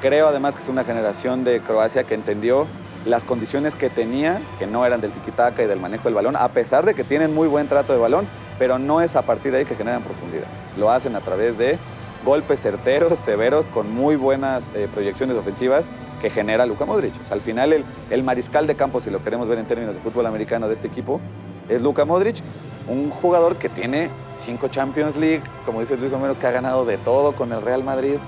Creo 0.00 0.28
además 0.28 0.56
que 0.56 0.62
es 0.62 0.68
una 0.70 0.82
generación 0.82 1.44
de 1.44 1.60
Croacia 1.60 2.04
que 2.04 2.14
entendió 2.14 2.66
las 3.04 3.22
condiciones 3.24 3.74
que 3.74 3.90
tenía, 3.90 4.40
que 4.58 4.66
no 4.66 4.86
eran 4.86 5.02
del 5.02 5.10
tiquitaca 5.12 5.62
y 5.62 5.66
del 5.66 5.78
manejo 5.78 6.04
del 6.04 6.14
balón, 6.14 6.36
a 6.36 6.48
pesar 6.48 6.86
de 6.86 6.94
que 6.94 7.04
tienen 7.04 7.34
muy 7.34 7.48
buen 7.48 7.68
trato 7.68 7.92
de 7.92 7.98
balón, 7.98 8.26
pero 8.62 8.78
no 8.78 9.00
es 9.00 9.16
a 9.16 9.22
partir 9.22 9.50
de 9.50 9.58
ahí 9.58 9.64
que 9.64 9.74
generan 9.74 10.04
profundidad. 10.04 10.46
Lo 10.78 10.88
hacen 10.88 11.16
a 11.16 11.20
través 11.20 11.58
de 11.58 11.80
golpes 12.24 12.60
certeros, 12.60 13.18
severos, 13.18 13.66
con 13.66 13.92
muy 13.92 14.14
buenas 14.14 14.70
eh, 14.76 14.86
proyecciones 14.94 15.36
ofensivas 15.36 15.88
que 16.20 16.30
genera 16.30 16.64
Luka 16.64 16.84
Modric. 16.84 17.12
Al 17.32 17.40
final 17.40 17.84
el, 18.08 18.22
mariscal 18.22 18.68
de 18.68 18.76
campo, 18.76 19.00
si 19.00 19.10
lo 19.10 19.20
queremos 19.20 19.48
ver 19.48 19.58
en 19.58 19.66
términos 19.66 19.96
de 19.96 20.00
fútbol 20.00 20.26
americano 20.26 20.68
de 20.68 20.74
este 20.74 20.86
equipo, 20.86 21.20
es 21.68 21.82
Luka 21.82 22.04
Modric, 22.04 22.36
un 22.86 23.10
jugador 23.10 23.56
que 23.56 23.68
tiene 23.68 24.10
cinco 24.36 24.68
Champions 24.68 25.16
League, 25.16 25.42
como 25.66 25.80
dice 25.80 25.96
Luis 25.96 26.12
Romero, 26.12 26.38
que 26.38 26.46
ha 26.46 26.52
ganado 26.52 26.84
de 26.84 26.98
todo 26.98 27.32
con 27.32 27.52
el 27.52 27.62
Real 27.62 27.82
Madrid 27.82 28.18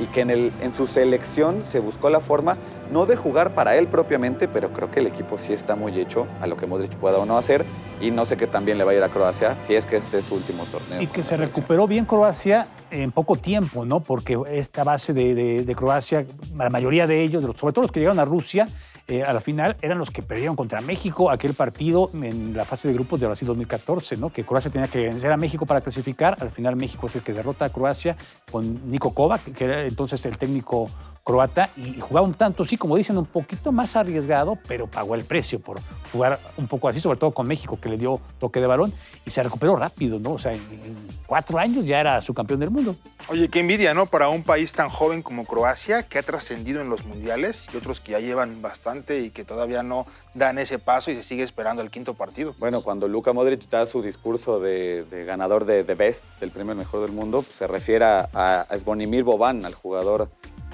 y 0.00 0.06
que 0.06 0.22
en 0.22 0.74
su 0.74 0.88
selección 0.88 1.62
se 1.62 1.78
buscó 1.78 2.10
la 2.10 2.18
forma, 2.18 2.56
no 2.90 3.06
de 3.06 3.16
jugar 3.16 3.54
para 3.54 3.76
él 3.76 3.88
propiamente, 3.88 4.48
pero 4.48 4.72
creo 4.72 4.90
que 4.90 5.00
el 5.00 5.06
equipo 5.06 5.38
sí 5.38 5.52
está 5.52 5.74
muy 5.76 5.98
hecho 6.00 6.26
a 6.40 6.46
lo 6.46 6.56
que 6.56 6.66
Modric 6.66 6.94
pueda 6.96 7.18
o 7.18 7.26
no 7.26 7.36
hacer 7.38 7.64
y 8.00 8.10
no 8.10 8.24
sé 8.26 8.36
qué 8.36 8.46
también 8.46 8.78
le 8.78 8.84
va 8.84 8.92
a 8.92 8.94
ir 8.94 9.02
a 9.02 9.08
Croacia 9.08 9.56
si 9.62 9.74
es 9.74 9.86
que 9.86 9.96
este 9.96 10.18
es 10.18 10.26
su 10.26 10.34
último 10.36 10.64
torneo. 10.64 11.00
Y 11.02 11.06
que 11.06 11.22
se 11.22 11.36
recuperó 11.36 11.86
bien 11.86 12.04
Croacia 12.04 12.68
en 12.90 13.10
poco 13.12 13.36
tiempo, 13.36 13.84
¿no? 13.84 14.00
Porque 14.00 14.38
esta 14.52 14.84
base 14.84 15.12
de, 15.12 15.34
de- 15.34 15.64
de 15.64 15.74
Croacia, 15.74 16.24
la 16.56 16.70
mayoría 16.70 17.06
de 17.06 17.22
ellos, 17.22 17.44
sobre 17.56 17.72
todo 17.72 17.82
los 17.82 17.92
que 17.92 18.00
llegaron 18.00 18.18
a 18.20 18.24
Rusia, 18.24 18.68
eh, 19.08 19.22
a 19.22 19.32
la 19.32 19.40
final 19.40 19.76
eran 19.82 19.98
los 19.98 20.10
que 20.10 20.20
perdieron 20.22 20.56
contra 20.56 20.80
México 20.80 21.30
aquel 21.30 21.54
partido 21.54 22.10
en 22.14 22.56
la 22.56 22.64
fase 22.64 22.88
de 22.88 22.94
grupos 22.94 23.20
de 23.20 23.26
Brasil 23.26 23.46
2014, 23.46 24.16
¿no? 24.16 24.30
Que 24.30 24.44
Croacia 24.44 24.70
tenía 24.70 24.88
que 24.88 24.98
vencer 25.04 25.30
a 25.30 25.36
México 25.36 25.64
para 25.64 25.80
clasificar. 25.80 26.36
Al 26.40 26.50
final 26.50 26.74
México 26.76 27.06
es 27.06 27.14
el 27.16 27.22
que 27.22 27.32
derrota 27.32 27.66
a 27.66 27.68
Croacia 27.70 28.16
con 28.50 28.90
Niko 28.90 29.14
Kovac, 29.14 29.42
que 29.52 29.64
era 29.64 29.84
entonces 29.84 30.24
el 30.26 30.36
técnico 30.38 30.90
croata, 31.26 31.70
y 31.76 31.98
jugaba 31.98 32.24
un 32.24 32.34
tanto, 32.34 32.64
sí, 32.64 32.76
como 32.76 32.96
dicen, 32.96 33.18
un 33.18 33.26
poquito 33.26 33.72
más 33.72 33.96
arriesgado, 33.96 34.56
pero 34.68 34.86
pagó 34.86 35.16
el 35.16 35.24
precio 35.24 35.58
por 35.58 35.80
jugar 36.12 36.38
un 36.56 36.68
poco 36.68 36.88
así, 36.88 37.00
sobre 37.00 37.18
todo 37.18 37.32
con 37.32 37.48
México, 37.48 37.80
que 37.80 37.88
le 37.88 37.96
dio 37.98 38.20
toque 38.38 38.60
de 38.60 38.68
balón, 38.68 38.92
y 39.24 39.30
se 39.30 39.42
recuperó 39.42 39.74
rápido, 39.74 40.20
¿no? 40.20 40.34
O 40.34 40.38
sea, 40.38 40.52
en, 40.52 40.60
en 40.60 40.96
cuatro 41.26 41.58
años 41.58 41.84
ya 41.84 41.98
era 41.98 42.20
su 42.20 42.32
campeón 42.32 42.60
del 42.60 42.70
mundo. 42.70 42.94
Oye, 43.28 43.48
qué 43.48 43.58
envidia, 43.58 43.92
¿no? 43.92 44.06
Para 44.06 44.28
un 44.28 44.44
país 44.44 44.72
tan 44.72 44.88
joven 44.88 45.20
como 45.20 45.46
Croacia, 45.46 46.04
que 46.04 46.20
ha 46.20 46.22
trascendido 46.22 46.80
en 46.80 46.88
los 46.88 47.04
mundiales, 47.04 47.66
y 47.74 47.76
otros 47.76 47.98
que 47.98 48.12
ya 48.12 48.20
llevan 48.20 48.62
bastante 48.62 49.18
y 49.18 49.30
que 49.30 49.44
todavía 49.44 49.82
no 49.82 50.06
dan 50.34 50.60
ese 50.60 50.78
paso 50.78 51.10
y 51.10 51.16
se 51.16 51.24
sigue 51.24 51.42
esperando 51.42 51.82
el 51.82 51.90
quinto 51.90 52.14
partido. 52.14 52.54
Bueno, 52.60 52.82
cuando 52.82 53.08
Luka 53.08 53.32
Modric 53.32 53.68
da 53.68 53.84
su 53.86 54.00
discurso 54.00 54.60
de, 54.60 55.04
de 55.10 55.24
ganador 55.24 55.64
de 55.64 55.82
The 55.82 55.96
Best, 55.96 56.24
del 56.38 56.52
primer 56.52 56.76
mejor 56.76 57.00
del 57.00 57.10
mundo, 57.10 57.42
pues, 57.42 57.56
se 57.56 57.66
refiere 57.66 58.04
a, 58.04 58.28
a 58.60 58.78
Zvonimir 58.78 59.24
Boban, 59.24 59.64
al 59.64 59.74
jugador 59.74 60.30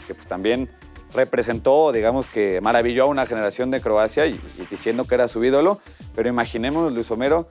que 0.07 0.15
pues 0.15 0.27
también 0.27 0.69
representó, 1.15 1.93
digamos 1.93 2.27
que 2.27 2.61
maravilló 2.63 3.05
a 3.05 3.07
una 3.07 3.27
generación 3.27 3.71
de 3.71 3.81
Croacia 3.81 4.27
y, 4.27 4.41
y 4.59 4.67
diciendo 4.71 5.05
que 5.05 5.15
era 5.15 5.29
su 5.29 5.45
ídolo. 5.45 5.79
Pero 6.15 6.29
imaginemos, 6.29 6.91
Luis 6.93 7.11
Homero, 7.11 7.51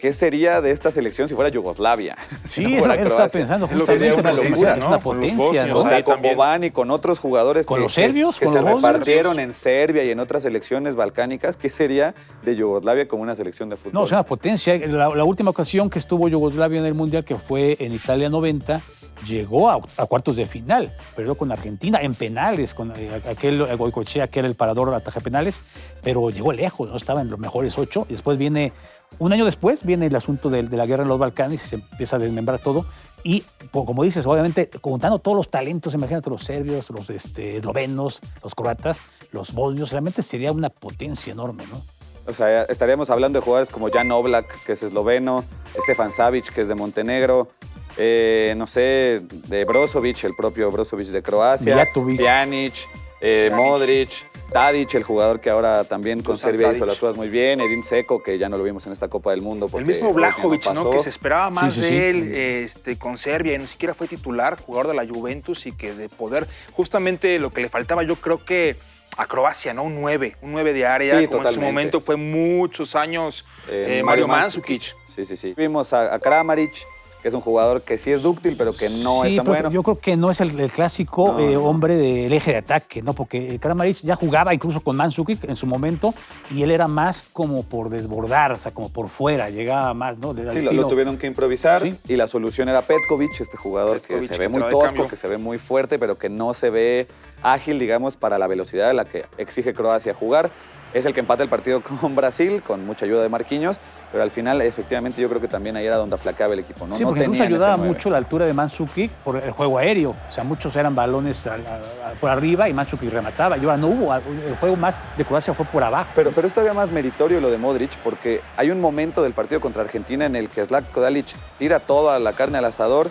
¿qué 0.00 0.12
sería 0.12 0.60
de 0.60 0.72
esta 0.72 0.90
selección 0.90 1.28
si 1.28 1.34
fuera 1.36 1.48
Yugoslavia? 1.48 2.16
Si 2.44 2.54
Sí, 2.54 2.62
no 2.64 2.70
eso, 2.70 2.78
fuera 2.80 2.94
eso 2.94 3.02
estaba 3.04 3.16
Croacia. 3.28 3.40
pensando 3.40 3.66
Es 3.66 3.72
lo 3.72 3.78
que 3.86 3.92
justamente, 3.92 4.04
sería 4.04 4.20
una 4.20 4.30
es 4.74 4.78
¿no? 4.80 4.86
una 4.88 4.98
Con 5.00 5.16
los 5.20 5.30
potencia, 5.30 5.36
bosnios, 5.36 5.68
¿no? 5.68 5.74
O 5.84 5.88
sea, 5.88 5.96
Sí, 5.98 6.02
con 6.02 6.14
también. 6.14 6.34
Boban 6.36 6.64
y 6.64 6.70
con 6.72 6.90
otros 6.90 7.18
jugadores 7.20 7.66
Con 7.66 7.76
que, 7.76 7.82
los 7.84 7.94
que- 7.94 8.02
serbios, 8.02 8.36
que, 8.38 8.44
con 8.46 8.54
se 8.54 8.62
los 8.62 8.82
repartieron 8.82 9.38
en 9.38 9.52
Serbia 9.52 10.02
y 10.02 10.10
en 10.10 10.18
otras 10.18 10.42
selecciones 10.42 10.96
balcánicas. 10.96 11.56
¿Qué 11.56 11.70
sería 11.70 12.14
de 12.42 12.56
Yugoslavia 12.56 13.06
como 13.06 13.22
una 13.22 13.34
selección 13.36 13.68
de 13.68 13.76
fútbol? 13.76 13.92
No, 13.94 14.04
es 14.04 14.10
una 14.10 14.24
potencia. 14.24 14.76
La, 14.88 15.08
la 15.14 15.24
última 15.24 15.50
ocasión 15.50 15.88
que 15.88 16.00
estuvo 16.00 16.28
Yugoslavia 16.28 16.80
en 16.80 16.86
el 16.86 16.94
Mundial, 16.94 17.24
que 17.24 17.36
fue 17.36 17.76
en 17.78 17.92
Italia 17.94 18.28
90, 18.28 18.80
llegó 19.26 19.70
a, 19.70 19.80
cuartos 20.06 20.36
de 20.36 20.46
final, 20.46 20.94
perdió 21.16 21.36
con 21.36 21.52
Argentina 21.52 22.00
en 22.00 22.14
penales, 22.14 22.74
con 22.74 22.92
eh, 22.96 23.22
aquel 23.28 23.76
Goicoechea 23.76 24.28
que 24.28 24.40
era 24.40 24.48
el 24.48 24.54
parador 24.54 24.94
ataja 24.94 25.20
penales, 25.20 25.60
pero 26.02 26.30
llegó 26.30 26.52
lejos, 26.52 26.90
no 26.90 26.96
estaba 26.96 27.20
en 27.20 27.30
los 27.30 27.38
mejores 27.38 27.78
ocho. 27.78 28.06
Y 28.08 28.12
después 28.12 28.38
viene, 28.38 28.72
un 29.18 29.32
año 29.32 29.44
después, 29.44 29.84
viene 29.84 30.06
el 30.06 30.16
asunto 30.16 30.50
de, 30.50 30.62
la 30.62 30.86
guerra 30.86 31.02
en 31.02 31.08
los 31.08 31.18
Balcanes 31.18 31.64
y 31.64 31.68
se 31.68 31.74
empieza 31.76 32.16
a 32.16 32.18
desmembrar 32.18 32.60
todo. 32.60 32.84
Y 33.24 33.44
como 33.72 34.04
dices, 34.04 34.26
obviamente, 34.26 34.70
contando 34.80 35.18
todos 35.18 35.36
los 35.36 35.50
talentos, 35.50 35.94
imagínate 35.94 36.30
los 36.30 36.44
serbios, 36.44 36.88
los 36.90 37.10
este, 37.10 37.56
eslovenos, 37.56 38.20
los 38.42 38.54
croatas, 38.54 39.00
los 39.32 39.52
bosnios, 39.52 39.90
realmente 39.90 40.22
sería 40.22 40.52
una 40.52 40.70
potencia 40.70 41.32
enorme, 41.32 41.64
¿no? 41.70 41.82
O 42.28 42.32
sea, 42.34 42.64
estaríamos 42.64 43.08
hablando 43.08 43.38
de 43.38 43.44
jugadores 43.44 43.70
como 43.70 43.88
Jan 43.88 44.12
Oblak, 44.12 44.64
que 44.64 44.72
es 44.72 44.82
esloveno, 44.82 45.44
Stefan 45.82 46.12
Savic, 46.12 46.52
que 46.52 46.60
es 46.60 46.68
de 46.68 46.74
Montenegro, 46.74 47.48
eh, 47.96 48.54
no 48.56 48.66
sé, 48.66 49.22
de 49.48 49.64
Brozovic, 49.64 50.24
el 50.24 50.34
propio 50.34 50.70
Brozovic 50.70 51.08
de 51.08 51.22
Croacia. 51.22 51.88
Pjanic, 52.16 52.74
eh, 53.20 53.50
Modric, 53.54 54.10
Tadic, 54.52 54.94
el 54.94 55.02
jugador 55.02 55.40
que 55.40 55.50
ahora 55.50 55.84
también 55.84 56.22
con 56.22 56.36
Serbia 56.36 56.72
hizo 56.72 56.86
las 56.86 56.98
cosas 56.98 57.16
muy 57.16 57.28
bien, 57.28 57.60
Edin 57.60 57.82
Seco, 57.84 58.22
que 58.22 58.38
ya 58.38 58.48
no 58.48 58.56
lo 58.56 58.64
vimos 58.64 58.86
en 58.86 58.92
esta 58.92 59.08
Copa 59.08 59.32
del 59.32 59.42
Mundo. 59.42 59.68
El 59.74 59.84
mismo 59.84 60.12
Blajovic, 60.12 60.70
¿no? 60.72 60.90
Que 60.90 61.00
se 61.00 61.08
esperaba 61.10 61.50
más 61.50 61.74
Sí, 61.74 61.80
sí, 61.82 61.86
de 61.86 61.90
sí. 61.90 61.96
él 62.06 62.34
este, 62.34 62.98
con 62.98 63.18
Serbia 63.18 63.54
y 63.54 63.58
ni 63.58 63.66
siquiera 63.66 63.92
fue 63.94 64.06
titular, 64.06 64.58
jugador 64.60 64.88
de 64.88 64.94
la 64.94 65.06
Juventus 65.06 65.66
y 65.66 65.72
que 65.72 65.92
de 65.94 66.08
poder, 66.08 66.46
justamente 66.72 67.38
lo 67.38 67.50
que 67.52 67.60
le 67.60 67.68
faltaba, 67.68 68.02
yo 68.04 68.16
creo 68.16 68.44
que 68.44 68.76
a 69.16 69.26
Croacia, 69.26 69.74
¿no? 69.74 69.82
Un 69.82 70.00
9, 70.00 70.36
un 70.42 70.52
9 70.52 70.72
de 70.72 70.86
área, 70.86 71.18
Sí, 71.18 71.26
como 71.26 71.46
en 71.48 71.52
su 71.54 71.60
momento 71.60 72.00
fue 72.00 72.14
muchos 72.16 72.94
años 72.94 73.44
Eh, 73.68 73.98
eh, 73.98 74.02
Mario 74.04 74.28
Mandzukic. 74.28 74.94
Sí, 75.08 75.24
sí, 75.24 75.34
sí. 75.36 75.54
Vimos 75.56 75.92
a, 75.92 76.14
a 76.14 76.20
Kramaric, 76.20 76.72
que 77.22 77.28
es 77.28 77.34
un 77.34 77.40
jugador 77.40 77.82
que 77.82 77.98
sí 77.98 78.12
es 78.12 78.22
dúctil, 78.22 78.56
pero 78.56 78.74
que 78.74 78.88
no 78.88 79.22
Sí, 79.22 79.30
es 79.30 79.36
tan 79.36 79.46
bueno. 79.46 79.70
Yo 79.70 79.82
creo 79.82 79.98
que 79.98 80.16
no 80.16 80.30
es 80.30 80.40
el, 80.40 80.58
el 80.58 80.70
clásico 80.70 81.32
No, 81.32 81.40
eh, 81.40 81.56
hombre 81.56 81.96
del 81.96 82.32
eje 82.32 82.52
de 82.52 82.58
ataque, 82.58 83.02
¿no? 83.02 83.12
Porque 83.12 83.58
Kramaric 83.58 83.98
ya 84.02 84.14
jugaba 84.14 84.54
incluso 84.54 84.80
con 84.80 84.96
Mandzukic 84.96 85.44
en 85.44 85.56
su 85.56 85.66
momento 85.66 86.14
y 86.50 86.62
él 86.62 86.70
era 86.70 86.86
más 86.88 87.24
como 87.32 87.62
por 87.64 87.90
desbordar, 87.90 88.52
o 88.52 88.56
sea, 88.56 88.72
como 88.72 88.88
por 88.88 89.08
fuera, 89.08 89.50
llegaba 89.50 89.92
más, 89.94 90.18
¿no? 90.18 90.34
Del 90.34 90.50
Sí, 90.52 90.60
lo, 90.60 90.86
tuvieron 90.88 91.18
que 91.18 91.26
improvisar 91.26 91.82
Sí. 91.82 91.94
y 92.08 92.16
la 92.16 92.26
solución 92.26 92.68
era 92.68 92.82
Petkovic, 92.82 93.40
este 93.40 93.56
jugador 93.56 94.00
que 94.00 94.22
se 94.22 94.34
ve 94.38 94.44
que 94.44 94.48
muy 94.48 94.62
tosco, 94.70 95.08
que 95.08 95.16
se 95.16 95.28
ve 95.28 95.38
muy 95.38 95.58
fuerte, 95.58 95.98
pero 95.98 96.16
que 96.16 96.28
no 96.28 96.54
se 96.54 96.70
ve 96.70 97.06
ágil, 97.42 97.78
digamos, 97.78 98.16
para 98.16 98.38
la 98.38 98.46
velocidad 98.46 98.90
a 98.90 98.92
la 98.92 99.04
que 99.04 99.24
exige 99.36 99.74
Croacia 99.74 100.14
jugar. 100.14 100.50
Es 100.94 101.04
el 101.06 101.12
que 101.14 101.20
empata 101.20 101.42
el 101.42 101.48
partido 101.48 101.82
con 102.00 102.14
Brasil, 102.16 102.62
con 102.62 102.84
mucha 102.86 103.04
ayuda 103.04 103.22
de 103.22 103.28
Marquinhos, 103.28 103.76
pero 104.10 104.22
al 104.22 104.30
final, 104.30 104.62
efectivamente, 104.62 105.20
yo 105.20 105.28
creo 105.28 105.38
que 105.40 105.48
también 105.48 105.76
ahí 105.76 105.84
era 105.86 105.96
donde 105.96 106.16
flaqueaba 106.16 106.54
el 106.54 106.60
equipo. 106.60 106.86
No, 106.86 106.96
sí, 106.96 107.02
no 107.02 107.10
porque 107.10 107.24
incluso 107.24 107.42
tenían 107.42 107.46
ese 107.52 107.54
ayudaba 107.66 107.76
mucho 107.84 108.08
la 108.10 108.16
altura 108.16 108.46
de 108.46 108.54
Mandzukic 108.54 109.10
por 109.10 109.36
el 109.36 109.50
juego 109.50 109.76
aéreo. 109.78 110.10
O 110.10 110.30
sea, 110.30 110.44
muchos 110.44 110.74
eran 110.76 110.94
balones 110.94 111.46
a- 111.46 111.54
a- 111.54 111.56
a- 111.56 112.12
por 112.18 112.30
arriba 112.30 112.68
y 112.70 112.72
Mandzukic 112.72 113.10
remataba. 113.12 113.58
Y 113.58 113.60
ahora 113.64 113.76
no 113.76 113.88
hubo. 113.88 114.14
El 114.14 114.56
juego 114.56 114.76
más 114.76 114.94
de 115.16 115.24
Croacia 115.26 115.52
fue 115.52 115.66
por 115.66 115.82
abajo. 115.84 116.08
Pero, 116.14 116.30
pero 116.34 116.46
es 116.46 116.52
todavía 116.54 116.72
más 116.72 116.90
meritorio 116.90 117.38
lo 117.40 117.50
de 117.50 117.58
Modric, 117.58 117.94
porque 117.98 118.40
hay 118.56 118.70
un 118.70 118.80
momento 118.80 119.22
del 119.22 119.34
partido 119.34 119.60
contra 119.60 119.82
Argentina 119.82 120.24
en 120.24 120.36
el 120.36 120.48
que 120.48 120.64
Zlatko 120.64 121.02
Dalic 121.02 121.26
tira 121.58 121.78
toda 121.78 122.18
la 122.18 122.32
carne 122.32 122.56
al 122.58 122.64
asador, 122.64 123.10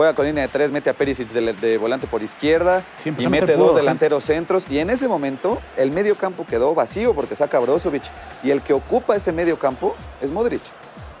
juega 0.00 0.14
con 0.14 0.24
línea 0.24 0.44
de 0.44 0.48
tres, 0.48 0.70
mete 0.72 0.88
a 0.88 0.94
Perisic 0.94 1.28
de, 1.28 1.52
de 1.52 1.76
volante 1.76 2.06
por 2.06 2.22
izquierda 2.22 2.82
y 3.04 3.28
mete 3.28 3.54
dos 3.54 3.72
¿sí? 3.72 3.76
delanteros 3.76 4.24
centros. 4.24 4.64
Y 4.70 4.78
en 4.78 4.88
ese 4.88 5.08
momento 5.08 5.60
el 5.76 5.90
medio 5.90 6.14
campo 6.14 6.46
quedó 6.46 6.74
vacío 6.74 7.12
porque 7.14 7.36
saca 7.36 7.58
a 7.58 7.60
Brozovic. 7.60 8.04
Y 8.42 8.50
el 8.50 8.62
que 8.62 8.72
ocupa 8.72 9.14
ese 9.14 9.30
medio 9.30 9.58
campo 9.58 9.94
es 10.22 10.30
Modric. 10.30 10.62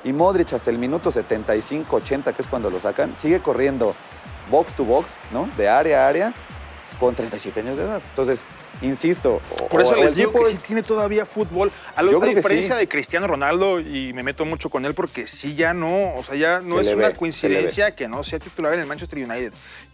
Y 0.02 0.14
Modric 0.14 0.54
hasta 0.54 0.70
el 0.70 0.78
minuto 0.78 1.10
75-80, 1.12 2.32
que 2.32 2.40
es 2.40 2.48
cuando 2.48 2.70
lo 2.70 2.80
sacan, 2.80 3.14
sigue 3.14 3.40
corriendo 3.40 3.94
box 4.50 4.72
to 4.72 4.86
box, 4.86 5.10
¿no? 5.30 5.46
De 5.58 5.68
área 5.68 6.06
a 6.06 6.08
área, 6.08 6.32
con 6.98 7.14
37 7.14 7.60
años 7.60 7.76
de 7.76 7.84
edad. 7.84 8.00
Entonces, 8.02 8.40
insisto. 8.82 9.40
Por 9.70 9.82
eso 9.82 9.94
les 9.96 10.14
digo 10.14 10.32
que 10.32 10.46
sí 10.46 10.54
es- 10.56 10.62
tiene 10.62 10.82
todavía 10.82 11.26
fútbol. 11.26 11.70
A, 11.96 12.02
lo- 12.02 12.22
a 12.22 12.26
diferencia 12.26 12.74
sí. 12.74 12.80
de 12.80 12.88
Cristiano 12.88 13.26
Ronaldo, 13.26 13.80
y 13.80 14.12
me 14.12 14.22
meto 14.22 14.44
mucho 14.44 14.70
con 14.70 14.84
él 14.84 14.94
porque 14.94 15.26
sí 15.26 15.54
ya 15.54 15.74
no, 15.74 16.14
o 16.14 16.22
sea, 16.24 16.36
ya 16.36 16.60
no 16.60 16.76
Se 16.76 16.90
es 16.90 16.92
una 16.96 17.08
ve, 17.08 17.14
coincidencia 17.16 17.94
que 17.94 18.08
no 18.08 18.22
sea 18.22 18.38
titular 18.38 18.74
en 18.74 18.80
el 18.80 18.86
Manchester 18.86 19.18
United, 19.18 19.52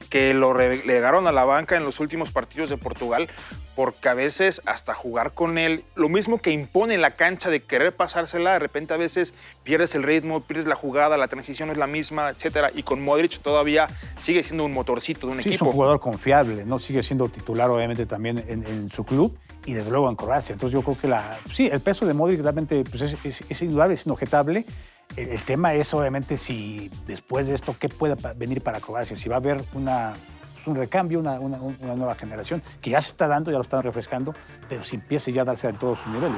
que 0.09 0.35
lo 0.35 0.53
relegaron 0.53 1.27
a 1.27 1.33
la 1.33 1.45
banca 1.45 1.77
en 1.77 1.83
los 1.83 2.01
últimos 2.01 2.31
partidos 2.31 2.71
de 2.71 2.77
Portugal, 2.79 3.29
porque 3.77 4.09
a 4.09 4.15
veces 4.15 4.61
hasta 4.65 4.95
jugar 4.95 5.33
con 5.33 5.59
él, 5.59 5.85
lo 5.95 6.09
mismo 6.09 6.39
que 6.39 6.51
impone 6.51 6.95
en 6.95 7.03
la 7.03 7.13
cancha 7.13 7.51
de 7.51 7.61
querer 7.63 7.95
pasársela, 7.95 8.55
de 8.55 8.59
repente 8.59 8.95
a 8.95 8.97
veces 8.97 9.35
pierdes 9.63 9.95
el 9.95 10.03
ritmo, 10.03 10.41
pierdes 10.41 10.67
la 10.67 10.75
jugada, 10.75 11.17
la 11.19 11.29
transición 11.29 11.69
no 11.69 11.73
es 11.73 11.79
la 11.79 11.87
misma, 11.87 12.31
etcétera, 12.31 12.71
y 12.75 12.83
con 12.83 13.05
Modric 13.05 13.39
todavía 13.41 13.87
sigue 14.19 14.43
siendo 14.43 14.65
un 14.65 14.73
motorcito 14.73 15.27
de 15.27 15.35
un 15.35 15.43
Sí, 15.43 15.51
es 15.51 15.55
equipo. 15.57 15.67
un 15.67 15.73
jugador 15.73 16.01
confiable, 16.01 16.65
¿no? 16.65 16.79
Sigue 16.79 17.03
siendo 17.03 17.29
titular, 17.29 17.71
obviamente, 17.71 18.07
también 18.07 18.43
en, 18.49 18.67
en 18.67 18.91
su 18.91 19.05
club 19.05 19.37
y 19.67 19.75
desde 19.75 19.91
luego 19.91 20.09
en 20.09 20.17
Croacia. 20.17 20.55
Entonces, 20.55 20.73
yo 20.73 20.83
creo 20.83 20.99
que 20.99 21.09
la, 21.09 21.39
sí, 21.53 21.69
el 21.71 21.81
peso 21.81 22.07
de 22.07 22.15
Modric 22.15 22.41
realmente 22.41 22.83
pues, 22.85 23.03
es, 23.03 23.17
es- 23.25 23.45
es 23.49 23.63
indudable, 23.63 23.95
es 23.95 24.07
inobjetable. 24.07 24.65
El, 25.17 25.29
el 25.29 25.41
tema 25.43 25.75
es, 25.75 25.93
obviamente, 25.93 26.37
si 26.39 26.91
después 27.07 27.47
de 27.47 27.55
esto, 27.55 27.77
¿qué 27.79 27.89
puede 27.89 28.17
venir 28.37 28.63
para 28.63 28.81
Croacia? 28.81 29.17
Si 29.17 29.29
va 29.29 29.37
a 29.37 29.39
haber 29.39 29.59
una, 29.75 30.15
un 30.67 30.77
recambio, 30.77 31.19
una, 31.21 31.33
una- 31.41 31.59
nueva 31.95 32.15
generación, 32.15 32.63
que 32.83 32.91
ya 32.91 33.01
se 33.01 33.09
está 33.09 33.27
dando, 33.29 33.51
ya 33.51 33.57
lo 33.59 33.63
están 33.63 33.83
refrescando, 33.83 34.35
pero 34.69 34.85
si 34.85 34.97
empiece 34.97 35.33
ya 35.33 35.43
a 35.43 35.45
darse 35.45 35.69
en 35.69 35.77
todos 35.77 35.99
sus 36.01 36.13
niveles, 36.13 36.37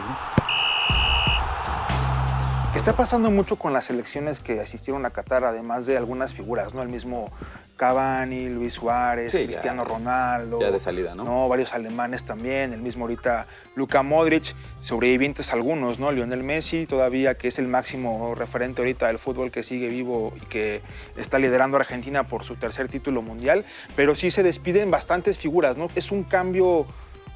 está 2.75 2.93
pasando 2.93 3.31
mucho 3.31 3.57
con 3.57 3.73
las 3.73 3.87
selecciones 3.87 4.41
que 4.41 4.61
asistieron 4.61 5.05
a 5.05 5.11
Qatar, 5.11 5.45
además 5.45 5.87
de 5.87 5.97
algunas 5.97 6.33
figuras, 6.35 6.75
¿no? 6.75 6.83
El 6.83 6.89
mismo 6.89 7.31
Cavani, 7.79 8.49
Luis 8.51 8.75
Suárez, 8.75 9.33
Sí, 9.33 9.39
ya- 9.39 9.45
Cristiano 9.47 9.85
Ronaldo. 9.85 10.61
ya 10.61 10.71
de 10.71 10.81
salida, 10.81 11.15
¿no? 11.15 11.49
Varios 11.49 11.73
alemanes 11.73 12.25
también, 12.25 12.73
el 12.75 12.83
mismo 12.83 13.05
ahorita 13.05 13.47
Luka 13.77 14.03
Modric, 14.03 14.55
sobrevivientes 14.81 15.53
algunos, 15.53 15.99
¿no? 15.99 16.13
Lionel 16.13 16.43
Messi 16.43 16.87
todavía, 16.87 17.37
que 17.39 17.49
es 17.49 17.59
el 17.59 17.69
máximo 17.69 18.35
referente 18.35 18.83
ahorita 18.83 19.07
del 19.07 19.19
fútbol 19.19 19.51
que 19.51 19.63
sigue 19.63 19.89
vivo 19.89 20.35
y 20.43 20.45
que 20.47 20.83
está 21.17 21.39
liderando 21.39 21.77
a 21.77 21.81
Argentina 21.81 22.25
por 22.25 22.45
su 22.45 22.57
tercer 22.57 22.89
título 22.89 23.23
mundial, 23.23 23.65
pero 23.97 24.15
sí 24.15 24.31
se 24.31 24.43
despiden 24.43 24.91
bastantes 24.91 25.39
figuras, 25.39 25.77
¿no? 25.77 25.89
Es 25.95 26.11
un 26.11 26.25
cambio 26.25 26.85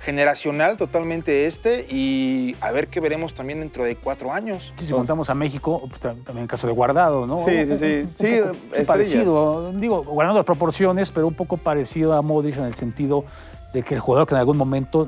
generacional 0.03 0.77
totalmente 0.77 1.47
este 1.47 1.87
y 1.89 2.57
a 2.61 2.73
ver 2.73 2.89
qué 2.89 2.99
veremos 3.01 3.35
también 3.35 3.61
dentro 3.61 3.85
de 3.85 3.97
cuatro 3.97 4.33
años. 4.33 4.73
Sí, 4.77 4.87
si 4.87 4.93
contamos 4.93 5.31
a 5.31 5.35
México, 5.35 5.85
pues, 5.89 6.01
ta- 6.01 6.15
también 6.25 6.43
el 6.43 6.49
caso 6.49 6.67
de 6.67 6.73
Guardado, 6.73 7.27
¿no? 7.27 7.39
Sí, 7.39 7.65
sí, 7.65 7.77
sí. 7.77 8.09
Sí, 8.17 8.37
poco 8.41 8.53
estrellas. 8.75 8.87
parecido, 8.89 9.73
digo, 9.73 10.03
guardando 10.03 10.41
las 10.41 10.47
proporciones, 10.47 11.11
pero 11.13 11.29
un 11.29 11.35
poco 11.35 11.57
parecido 11.57 12.15
a 12.15 12.23
Modric 12.23 12.57
en 12.57 12.65
el 12.65 12.75
sentido 12.75 13.25
de 13.73 13.83
que 13.83 13.95
el 13.95 14.01
jugador 14.01 14.27
que 14.27 14.35
en 14.35 14.41
algún 14.41 14.57
momento 14.57 15.07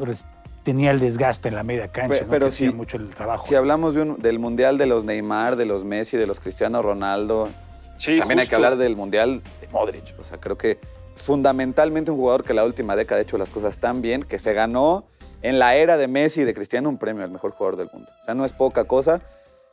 tenía 0.63 0.93
el 0.93 1.01
desgaste 1.01 1.49
en 1.49 1.57
la 1.57 1.63
media 1.65 1.89
cancha, 1.89 2.21
Pe- 2.21 2.25
¿no? 2.25 2.31
pero 2.31 2.47
que 2.47 2.49
hacía 2.51 2.71
mucho 2.73 2.97
el 2.97 3.11
trabajo. 3.11 3.45
Si 3.47 3.55
hablamos 3.55 3.95
de 3.95 4.03
un- 4.03 4.17
del 4.19 4.39
Mundial 4.39 4.79
de 4.79 4.87
los 4.87 5.05
Neymar, 5.05 5.57
de 5.57 5.67
los 5.67 5.85
Messi, 5.85 6.17
de 6.17 6.27
los 6.27 6.41
Cristiano 6.41 6.81
Ronaldo, 6.83 7.49
Sí, 7.97 8.19
también 8.19 8.41
hay 8.41 8.47
que 8.47 8.55
hablar 8.55 8.77
del 8.77 8.97
Mundial 8.97 9.43
de 9.61 9.69
Modric. 9.69 10.15
O 10.19 10.25
sea, 10.25 10.39
creo 10.39 10.57
que 10.59 10.79
fundamentalmente 11.17 12.11
un 12.11 12.17
jugador 12.17 12.45
que 12.45 12.55
la 12.55 12.65
última 12.65 12.97
década 12.97 13.21
ha 13.21 13.23
hecho 13.23 13.39
las 13.39 13.51
cosas 13.51 13.79
tan 13.79 14.03
bien, 14.03 14.23
que 14.23 14.39
se 14.39 14.53
ganó 14.53 15.05
en 15.43 15.59
la 15.59 15.77
era 15.77 15.97
de 15.97 16.09
Messi 16.09 16.41
y 16.41 16.45
de 16.45 16.55
Cristiano 16.55 16.89
un 16.89 16.99
premio 16.99 17.23
al 17.23 17.31
mejor 17.31 17.53
jugador 17.53 17.77
del 17.77 17.91
mundo. 17.93 18.11
O 18.23 18.25
sea, 18.25 18.35
no 18.35 18.45
es 18.45 18.53
poca 18.53 18.85
cosa. 18.85 19.21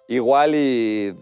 Igual 0.08 0.56
y 0.56 1.16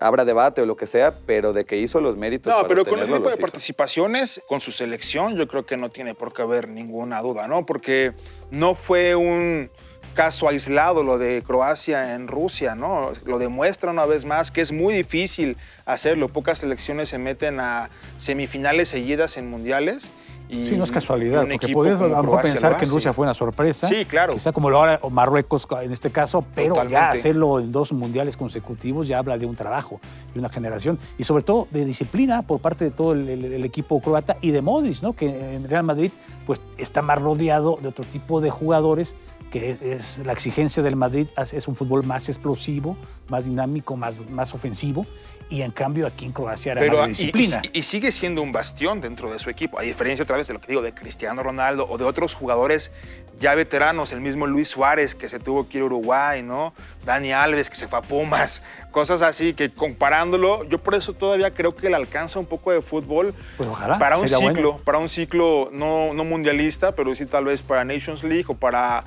habrá 0.00 0.24
debate 0.24 0.62
o 0.62 0.66
lo 0.66 0.76
que 0.76 0.86
sea, 0.86 1.14
pero 1.26 1.52
de 1.52 1.64
que 1.64 1.76
hizo 1.76 2.00
los 2.00 2.16
méritos. 2.16 2.52
No, 2.52 2.56
para 2.56 2.68
pero 2.68 2.84
con 2.84 2.98
ese 2.98 3.12
tipo 3.12 3.28
de 3.28 3.34
hizo. 3.34 3.40
participaciones, 3.40 4.42
con 4.48 4.60
su 4.60 4.72
selección, 4.72 5.36
yo 5.36 5.46
creo 5.46 5.64
que 5.64 5.76
no 5.76 5.90
tiene 5.90 6.16
por 6.16 6.32
qué 6.32 6.42
haber 6.42 6.68
ninguna 6.68 7.22
duda, 7.22 7.46
¿no? 7.46 7.64
Porque 7.64 8.12
no 8.50 8.74
fue 8.74 9.14
un 9.14 9.70
caso 10.12 10.48
aislado 10.48 11.02
lo 11.02 11.18
de 11.18 11.42
Croacia 11.46 12.14
en 12.14 12.28
Rusia, 12.28 12.74
¿no? 12.74 13.12
Lo 13.24 13.38
demuestra 13.38 13.90
una 13.90 14.06
vez 14.06 14.24
más 14.24 14.50
que 14.50 14.60
es 14.60 14.72
muy 14.72 14.94
difícil 14.94 15.56
hacerlo. 15.84 16.28
Pocas 16.28 16.60
selecciones 16.60 17.08
se 17.08 17.18
meten 17.18 17.60
a 17.60 17.90
semifinales 18.16 18.88
seguidas 18.88 19.36
en 19.36 19.48
mundiales. 19.48 20.12
Y 20.52 20.68
Sí, 20.68 20.76
no 20.76 20.84
es 20.84 20.90
casualidad, 20.92 21.46
porque 21.50 21.68
podrías 21.72 21.98
a 22.00 22.06
lo 22.08 22.22
mejor 22.22 22.42
pensar 22.42 22.72
lo 22.72 22.78
que 22.78 22.84
en. 22.84 22.90
Rusia 22.90 23.12
fue 23.14 23.24
una 23.24 23.32
sorpresa. 23.34 23.88
Sí, 23.88 24.04
claro. 24.04 24.34
Quizá 24.34 24.52
como 24.52 24.68
lo 24.68 24.76
ahora 24.78 25.00
Marruecos 25.10 25.66
en 25.82 25.92
este 25.92 26.10
caso, 26.10 26.44
pero 26.54 26.86
ya 26.88 27.10
hacerlo 27.10 27.58
en 27.58 27.72
dos 27.72 27.90
mundiales 27.92 28.36
consecutivos 28.36 29.08
ya 29.08 29.18
habla 29.18 29.38
de 29.38 29.46
un 29.46 29.56
trabajo, 29.56 29.98
de 30.34 30.40
una 30.40 30.50
generación 30.50 30.98
y 31.16 31.24
sobre 31.24 31.42
todo 31.42 31.68
de 31.70 31.84
disciplina 31.86 32.42
por 32.42 32.60
parte 32.60 32.84
de 32.84 32.90
todo 32.90 33.12
el, 33.14 33.28
el- 33.30 33.44
el 33.52 33.64
equipo 33.64 34.00
croata 34.02 34.36
y 34.42 34.50
de 34.50 34.60
Modric, 34.60 35.00
¿no? 35.02 35.14
Que 35.14 35.54
en 35.56 35.66
Real 35.68 35.84
Madrid 35.84 36.10
pues 36.46 36.60
está 36.76 37.00
más 37.00 37.18
rodeado 37.20 37.78
de 37.80 37.88
otro 37.88 38.04
tipo 38.04 38.40
de 38.42 38.50
jugadores 38.50 39.16
que 39.50 39.76
es, 39.82 40.22
la 40.24 40.32
exigencia 40.32 40.82
del 40.82 40.96
Madrid 40.96 41.26
es 41.36 41.52
es 41.52 41.68
un 41.68 41.76
fútbol 41.76 42.04
más 42.04 42.28
explosivo, 42.30 42.96
más 43.28 43.44
dinámico, 43.44 43.96
más, 43.96 44.26
más 44.30 44.54
ofensivo 44.54 45.04
y 45.52 45.60
en 45.60 45.70
cambio 45.70 46.06
aquí 46.06 46.24
en 46.24 46.32
Croacia 46.32 46.72
era 46.72 46.80
Pero, 46.80 46.96
más 46.98 47.06
de 47.08 47.12
y- 47.12 47.26
disciplina. 47.32 47.60
Y, 47.74 47.80
y 47.80 47.82
sigue 47.82 48.10
siendo 48.10 48.40
un 48.40 48.52
bastión 48.52 49.02
dentro 49.02 49.30
de 49.30 49.38
su 49.38 49.50
equipo, 49.50 49.78
a 49.78 49.82
diferencia 49.82 50.22
otra 50.22 50.38
vez 50.38 50.46
de 50.46 50.54
lo 50.54 50.60
que 50.60 50.68
digo 50.68 50.80
de 50.80 50.94
Cristiano 50.94 51.42
Ronaldo 51.42 51.86
o 51.90 51.98
de 51.98 52.04
otros 52.04 52.32
jugadores 52.32 52.90
ya 53.38 53.54
veteranos, 53.54 54.12
el 54.12 54.20
mismo 54.20 54.46
Luis 54.46 54.68
Suárez 54.68 55.14
que 55.14 55.28
se 55.28 55.38
tuvo 55.40 55.68
que 55.68 55.78
ir 55.78 55.82
a 55.82 55.86
Uruguay, 55.86 56.42
¿no? 56.42 56.72
Dani 57.04 57.32
Alves 57.32 57.68
que 57.68 57.76
se 57.76 57.86
fue 57.86 57.98
a 57.98 58.02
Pumas, 58.02 58.62
cosas 58.92 59.20
así 59.22 59.52
que 59.52 59.70
comparándolo, 59.70 60.64
yo 60.64 60.78
por 60.78 60.94
eso 60.94 61.12
todavía 61.12 61.50
creo 61.50 61.74
que 61.76 61.90
le 61.90 61.96
alcanza 61.96 62.38
un 62.38 62.46
poco 62.46 62.72
de 62.72 62.80
fútbol 62.80 63.34
Pues 63.58 63.68
ojalá, 63.68 63.98
para 63.98 64.16
un 64.18 64.28
ciclo, 64.28 64.40
bueno. 64.72 64.76
para 64.84 64.98
un 64.98 65.08
ciclo 65.08 65.68
no, 65.72 66.14
no 66.14 66.24
mundialista, 66.24 66.92
pero 66.92 67.14
sí 67.14 67.26
tal 67.26 67.44
vez 67.46 67.60
para 67.62 67.84
Nations 67.84 68.24
League 68.24 68.46
o 68.48 68.54
para 68.54 69.04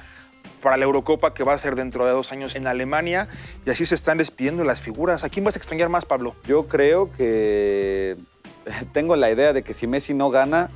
para 0.62 0.78
la 0.78 0.86
Eurocopa 0.86 1.34
que 1.34 1.44
va 1.44 1.54
a 1.54 1.58
ser 1.58 1.76
dentro 1.76 2.06
de 2.06 2.12
dos 2.12 2.32
años 2.32 2.56
en 2.56 2.68
Alemania 2.68 3.28
y 3.66 3.70
así 3.70 3.86
se 3.86 3.96
están 3.96 4.18
despidiendo 4.18 4.64
las 4.64 4.82
figuras. 4.82 5.24
¿A 5.24 5.30
quién 5.30 5.44
vas 5.46 5.56
a 5.56 5.60
extrañar 5.60 5.90
más, 5.90 6.06
Pablo? 6.06 6.36
Yo 6.48 6.68
creo 6.68 7.12
que 7.12 8.18
tengo 8.94 9.16
la 9.16 9.32
idea 9.32 9.54
de 9.54 9.64
que 9.64 9.74
si 9.74 9.88
Messi 9.88 10.14
no 10.14 10.30
gana, 10.30 10.70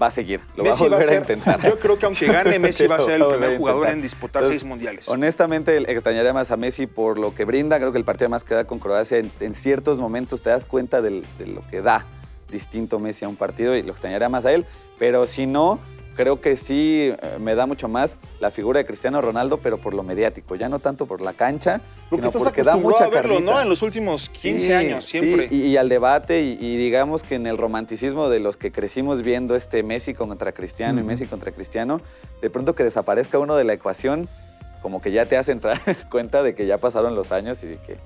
va 0.00 0.06
a 0.08 0.10
seguir. 0.10 0.40
Lo 0.56 0.64
Messi 0.64 0.80
va 0.82 0.86
a 0.86 0.90
volver 0.98 1.08
a, 1.08 1.12
ser- 1.12 1.20
intentar. 1.20 1.60
Yo 1.62 1.78
creo 1.78 1.98
que 1.98 2.06
aunque 2.06 2.26
gane, 2.26 2.58
Messi 2.58 2.86
va 2.86 2.96
a 2.96 3.02
ser 3.02 3.20
el 3.20 3.26
primer 3.26 3.58
jugador 3.58 3.88
en 3.90 4.02
disputar 4.02 4.42
Entonces, 4.42 4.60
seis 4.62 4.68
mundiales. 4.68 5.08
Honestamente, 5.08 5.76
extrañaría 5.92 6.32
más 6.32 6.50
a 6.50 6.56
Messi 6.56 6.86
por 6.86 7.18
lo 7.18 7.34
que 7.34 7.44
brinda. 7.44 7.78
Creo 7.78 7.92
que 7.92 7.98
el 7.98 8.04
partido 8.04 8.28
más 8.28 8.42
que 8.44 8.54
da 8.54 8.64
con 8.64 8.78
Croacia, 8.78 9.18
en, 9.18 9.30
en 9.40 9.54
ciertos 9.54 9.98
momentos 10.00 10.42
te 10.42 10.50
das 10.50 10.66
cuenta 10.66 11.00
del- 11.02 11.24
de 11.38 11.46
lo 11.46 11.62
que 11.68 11.80
da. 11.80 12.04
distinto 12.50 12.98
Messi 13.00 13.24
a 13.24 13.28
un 13.28 13.36
partido 13.36 13.74
y 13.76 13.82
lo 13.82 13.90
extrañaría 13.92 14.28
más 14.28 14.46
a 14.46 14.52
él. 14.52 14.64
Pero 14.98 15.26
si 15.26 15.46
no, 15.46 15.80
creo 16.14 16.40
que 16.40 16.56
sí 16.56 17.10
eh, 17.12 17.38
me 17.40 17.54
da 17.54 17.66
mucho 17.66 17.88
más 17.88 18.18
la 18.40 18.50
figura 18.50 18.78
de 18.78 18.86
Cristiano 18.86 19.20
Ronaldo, 19.20 19.58
pero 19.58 19.78
por 19.78 19.94
lo 19.94 20.02
mediático, 20.02 20.54
ya 20.56 20.68
no 20.68 20.78
tanto 20.78 21.06
por 21.06 21.20
la 21.20 21.32
cancha, 21.32 21.80
Porque 22.08 22.22
sino 22.22 22.26
estás 22.28 22.42
porque 22.42 22.62
da 22.62 22.76
mucha 22.76 23.04
a 23.04 23.08
verlo, 23.08 23.34
carnita. 23.34 23.52
¿no? 23.54 23.60
En 23.62 23.68
los 23.68 23.82
últimos 23.82 24.28
15 24.28 24.58
Sí, 24.66 24.72
años, 24.72 25.04
sí, 25.04 25.18
siempre. 25.18 25.48
y, 25.50 25.62
y 25.66 25.76
al 25.76 25.88
debate, 25.88 26.42
y, 26.42 26.58
y 26.60 26.76
digamos 26.76 27.22
que 27.22 27.34
en 27.34 27.46
el 27.46 27.58
romanticismo 27.58 28.28
de 28.28 28.40
los 28.40 28.56
que 28.56 28.70
crecimos 28.72 29.22
viendo 29.22 29.56
este 29.56 29.82
Messi 29.82 30.14
contra 30.14 30.52
Cristiano 30.52 31.00
y. 31.00 31.04
Messi 31.04 31.26
contra 31.26 31.52
Cristiano, 31.52 32.00
de 32.40 32.50
pronto 32.50 32.74
que 32.74 32.84
desaparezca 32.84 33.38
uno 33.38 33.56
de 33.56 33.64
la 33.64 33.72
ecuación, 33.74 34.28
como 34.82 35.00
que 35.00 35.12
ya 35.12 35.26
te 35.26 35.36
hace 35.36 35.52
entrar 35.52 35.80
en 35.86 35.96
cuenta 36.10 36.42
de 36.42 36.54
que 36.54 36.66
ya 36.66 36.78
pasaron 36.78 37.14
los 37.14 37.32
años 37.32 37.62
y 37.64 37.68
de 37.68 37.76
que, 37.78 37.96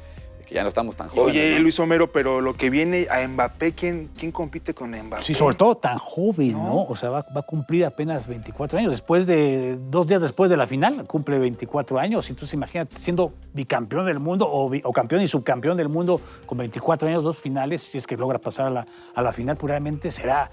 que 0.48 0.54
ya 0.54 0.62
no 0.62 0.68
estamos 0.68 0.96
tan 0.96 1.08
jóvenes. 1.08 1.30
Oye, 1.36 1.54
¿no? 1.56 1.60
Luis 1.60 1.78
Homero, 1.78 2.10
pero 2.10 2.40
lo 2.40 2.54
que 2.54 2.70
viene 2.70 3.06
a 3.10 3.26
Mbappé, 3.28 3.72
¿quién, 3.72 4.08
quién 4.16 4.32
compite 4.32 4.72
con 4.72 4.90
Mbappé? 4.90 5.22
Sí, 5.24 5.34
sobre 5.34 5.54
todo 5.56 5.76
tan 5.76 5.98
joven, 5.98 6.52
¿no? 6.52 6.64
No. 6.64 6.82
O 6.84 6.96
sea, 6.96 7.10
va, 7.10 7.26
va 7.36 7.40
a 7.40 7.42
cumplir 7.42 7.84
apenas 7.84 8.26
24 8.26 8.78
años. 8.78 8.90
Después 8.92 9.26
de, 9.26 9.76
dos 9.90 10.06
días 10.06 10.22
después 10.22 10.48
de 10.50 10.56
la 10.56 10.66
final, 10.66 11.04
cumple 11.06 11.38
24 11.38 11.98
años. 11.98 12.30
Entonces, 12.30 12.54
imagínate, 12.54 12.96
siendo 12.96 13.32
bicampeón 13.52 14.06
del 14.06 14.18
mundo 14.20 14.48
o, 14.50 14.70
bi- 14.70 14.80
o 14.84 14.92
campeón 14.92 15.20
y 15.22 15.28
subcampeón 15.28 15.76
del 15.76 15.88
mundo 15.90 16.20
con 16.46 16.56
24 16.58 17.08
años, 17.08 17.22
dos 17.24 17.36
finales, 17.36 17.82
si 17.82 17.98
es 17.98 18.06
que 18.06 18.16
logra 18.16 18.38
pasar 18.38 18.68
a 18.68 18.70
la, 18.70 18.86
a 19.14 19.22
la 19.22 19.32
final, 19.32 19.56
pues 19.58 19.68
realmente 19.70 20.10
será 20.10 20.50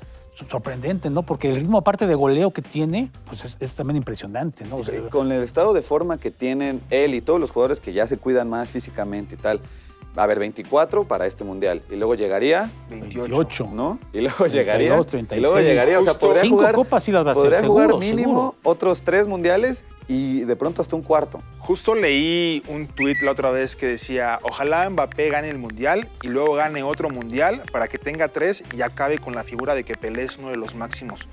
sorprendente, 0.50 1.10
¿no? 1.10 1.24
Porque 1.24 1.50
el 1.50 1.56
ritmo, 1.56 1.78
aparte 1.78 2.08
de 2.08 2.16
goleo 2.16 2.52
que 2.52 2.62
tiene, 2.62 3.10
pues 3.26 3.46
es, 3.46 3.58
es 3.62 3.76
también 3.76 3.96
impresionante, 3.98 4.66
¿no? 4.66 4.78
O 4.78 4.84
sea, 4.84 5.00
Con 5.10 5.32
el 5.32 5.42
estado 5.42 5.74
de 5.74 5.82
forma 5.82 6.18
que 6.18 6.30
tienen 6.32 6.82
él 6.90 7.14
y 7.14 7.22
todos 7.22 7.40
los 7.40 7.52
jugadores 7.52 7.80
que 7.80 7.94
ya 7.94 8.06
se 8.06 8.18
cuidan 8.18 8.50
más 8.50 8.70
físicamente 8.72 9.36
y 9.36 9.38
tal, 9.38 9.62
va 10.18 10.22
a 10.22 10.26
haber 10.26 10.40
24 10.40 11.04
para 11.06 11.26
este 11.26 11.44
mundial. 11.44 11.82
Y 11.90 11.96
luego 11.96 12.16
llegaría 12.16 12.70
28. 12.90 13.22
28. 13.30 13.70
¿no? 13.74 14.00
Y 14.14 14.22
luego 14.22 14.46
llegaría. 14.48 15.02
32, 15.02 15.38
y 15.38 15.42
luego 15.42 15.56
36. 15.56 15.66
llegaría, 15.68 16.00
o 16.00 16.04
sea, 16.04 16.14
podría 16.14 16.42
Cinco 16.42 16.56
jugar. 16.58 16.76
copas 16.76 17.04
sí 17.04 17.12
las 17.12 17.26
va 17.26 17.30
a 17.30 17.32
hacer, 17.34 17.44
podría 17.44 17.64
jugar 17.68 17.88
seguro, 17.90 18.00
mínimo 18.00 18.22
seguro. 18.30 18.56
otros 18.64 19.02
tres 19.02 19.28
mundiales 19.28 19.84
y 20.08 20.42
de 20.42 20.56
pronto 20.56 20.82
hasta 20.82 20.96
un 20.96 21.02
cuarto. 21.02 21.42
Justo 21.60 21.96
leí 21.96 22.62
un 22.68 22.88
tuit 22.88 23.22
la 23.22 23.32
otra 23.32 23.50
vez 23.50 23.76
que 23.76 23.88
decía, 23.88 24.40
ojalá 24.44 24.90
Mbappé 24.90 25.30
gane 25.30 25.50
el 25.50 25.58
Mundial 25.58 26.08
y 26.22 26.28
luego 26.28 26.54
gane 26.54 26.84
otro 26.84 27.10
Mundial 27.10 27.64
para 27.72 27.88
que 27.88 27.98
tenga 27.98 28.28
tres 28.28 28.64
y 28.76 28.82
acabe 28.84 29.18
con 29.18 29.34
la 29.34 29.44
figura 29.44 29.74
de 29.76 29.84
que 29.84 29.96
Pelé 29.96 30.24
es 30.24 30.38
uno 30.38 30.50
de 30.50 30.58
los 30.58 30.76
máximos 30.76 31.28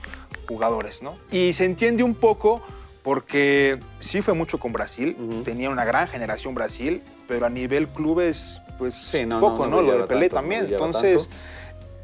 jugadores, 0.49 1.03
¿no? 1.03 1.17
Y 1.31 1.53
se 1.53 1.65
entiende 1.67 2.03
un 2.03 2.15
poco 2.15 2.63
porque 3.03 3.79
sí 4.01 4.23
fue 4.23 4.35
mucho 4.35 4.59
con 4.59 4.73
Brasil, 4.73 5.17
Ujú. 5.19 5.43
tenía 5.43 5.71
una 5.71 5.85
gran 5.85 6.07
generación 6.09 6.55
Brasil, 6.55 7.03
pero 7.27 7.47
a 7.47 7.51
nivel 7.51 7.89
clubes, 7.89 8.61
pues 8.83 8.97
Sí, 8.97 9.25
no, 9.25 9.39
poco, 9.39 9.65
no, 9.69 9.81
Lo 9.81 9.97
de 9.97 10.05
Pelé 10.09 10.23
tanto, 10.23 10.35
también. 10.35 10.67
Entonces, 10.69 11.29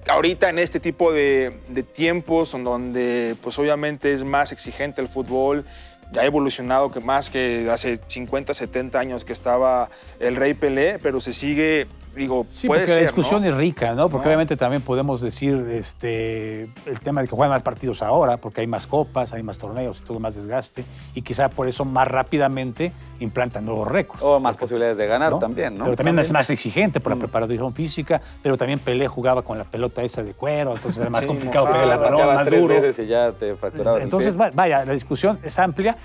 ahorita 0.07 0.49
en 0.49 0.61
este 0.61 0.79
tipo 0.79 1.13
de, 1.13 1.59
de 1.69 1.83
tiempos 1.83 2.55
en 2.55 2.63
donde 2.63 3.35
pues 3.43 3.59
obviamente 3.59 4.13
es 4.13 4.23
más 4.23 4.53
exigente 4.53 5.01
el 5.01 5.09
fútbol, 5.09 5.65
ya 6.13 6.21
ha 6.21 6.25
evolucionado 6.25 6.93
que 6.93 7.01
más 7.01 7.31
que 7.31 7.69
hace 7.69 7.99
50, 8.07 8.55
70 8.55 8.97
años 8.97 9.25
que 9.25 9.33
estaba 9.33 9.91
el 10.21 10.37
Rey 10.37 10.55
Pelé, 10.55 11.01
pero 11.01 11.21
se 11.21 11.33
sigue, 11.33 11.89
digo, 12.19 12.45
Sí, 12.49 12.67
puede 12.67 12.81
porque 12.81 12.93
ser, 12.93 13.03
la 13.03 13.09
discusión 13.09 13.43
¿no? 13.43 13.49
es 13.49 13.55
rica, 13.55 13.95
¿no? 13.95 14.09
Porque 14.11 14.25
No. 14.27 14.31
obviamente 14.31 14.57
también 14.57 14.83
podemos 14.83 15.21
decir 15.21 15.55
este, 15.71 16.65
el 16.87 17.01
tema 17.03 17.23
de 17.23 17.29
que 17.29 17.35
juegan 17.35 17.51
más 17.53 17.63
partidos 17.63 18.03
ahora, 18.03 18.37
porque 18.37 18.61
hay 18.61 18.67
más 18.67 18.87
copas, 18.87 19.33
hay 19.33 19.43
más 19.43 19.59
torneos 19.59 20.01
y 20.01 20.05
todo 20.05 20.21
más 20.21 20.35
desgaste, 20.35 20.85
y 21.15 21.23
quizá 21.23 21.49
por 21.49 21.69
eso 21.69 21.85
más 21.85 22.07
rápidamente 22.09 22.93
implantan 23.21 23.65
nuevos 23.65 23.89
récords. 23.89 24.23
O 24.23 24.39
más 24.41 24.53
Porque- 24.55 24.61
posibilidades 24.65 24.97
de 24.99 25.07
ganar 25.07 25.33
¿no? 25.33 25.39
también, 25.39 25.77
¿no? 25.79 25.85
Pero 25.85 25.97
también 25.97 26.19
es 26.19 26.31
más 26.33 26.51
exigente 26.51 27.01
por 27.01 27.11
la 27.11 27.17
Mm. 27.17 27.21
preparación 27.21 27.73
física, 27.75 28.21
pero 28.43 28.57
también 28.57 28.79
Pelé 28.79 29.07
jugaba 29.09 29.43
con 29.43 29.57
la 29.59 29.65
pelota 29.65 30.03
esa 30.03 30.23
de 30.23 30.35
cuero, 30.35 30.75
entonces 30.75 31.01
era 31.01 31.11
más 31.11 31.23
Sí, 31.23 31.27
complicado 31.29 31.67
pegar 31.67 31.87
la 31.87 32.01
pelota 32.03 32.27
más 32.27 32.45
tres 32.45 32.61
duro. 32.63 32.75
veces 32.75 32.99
y 32.99 33.07
ya 33.07 33.33
te 33.33 33.55
fracturabas 33.55 34.03
Entonces, 34.03 34.33
el 34.33 34.37
pie. 34.39 34.47
va- 34.47 34.53
vaya, 34.55 34.85
la 34.85 34.93
discusión 34.93 35.39
es 35.43 35.59
amplia 35.59 35.97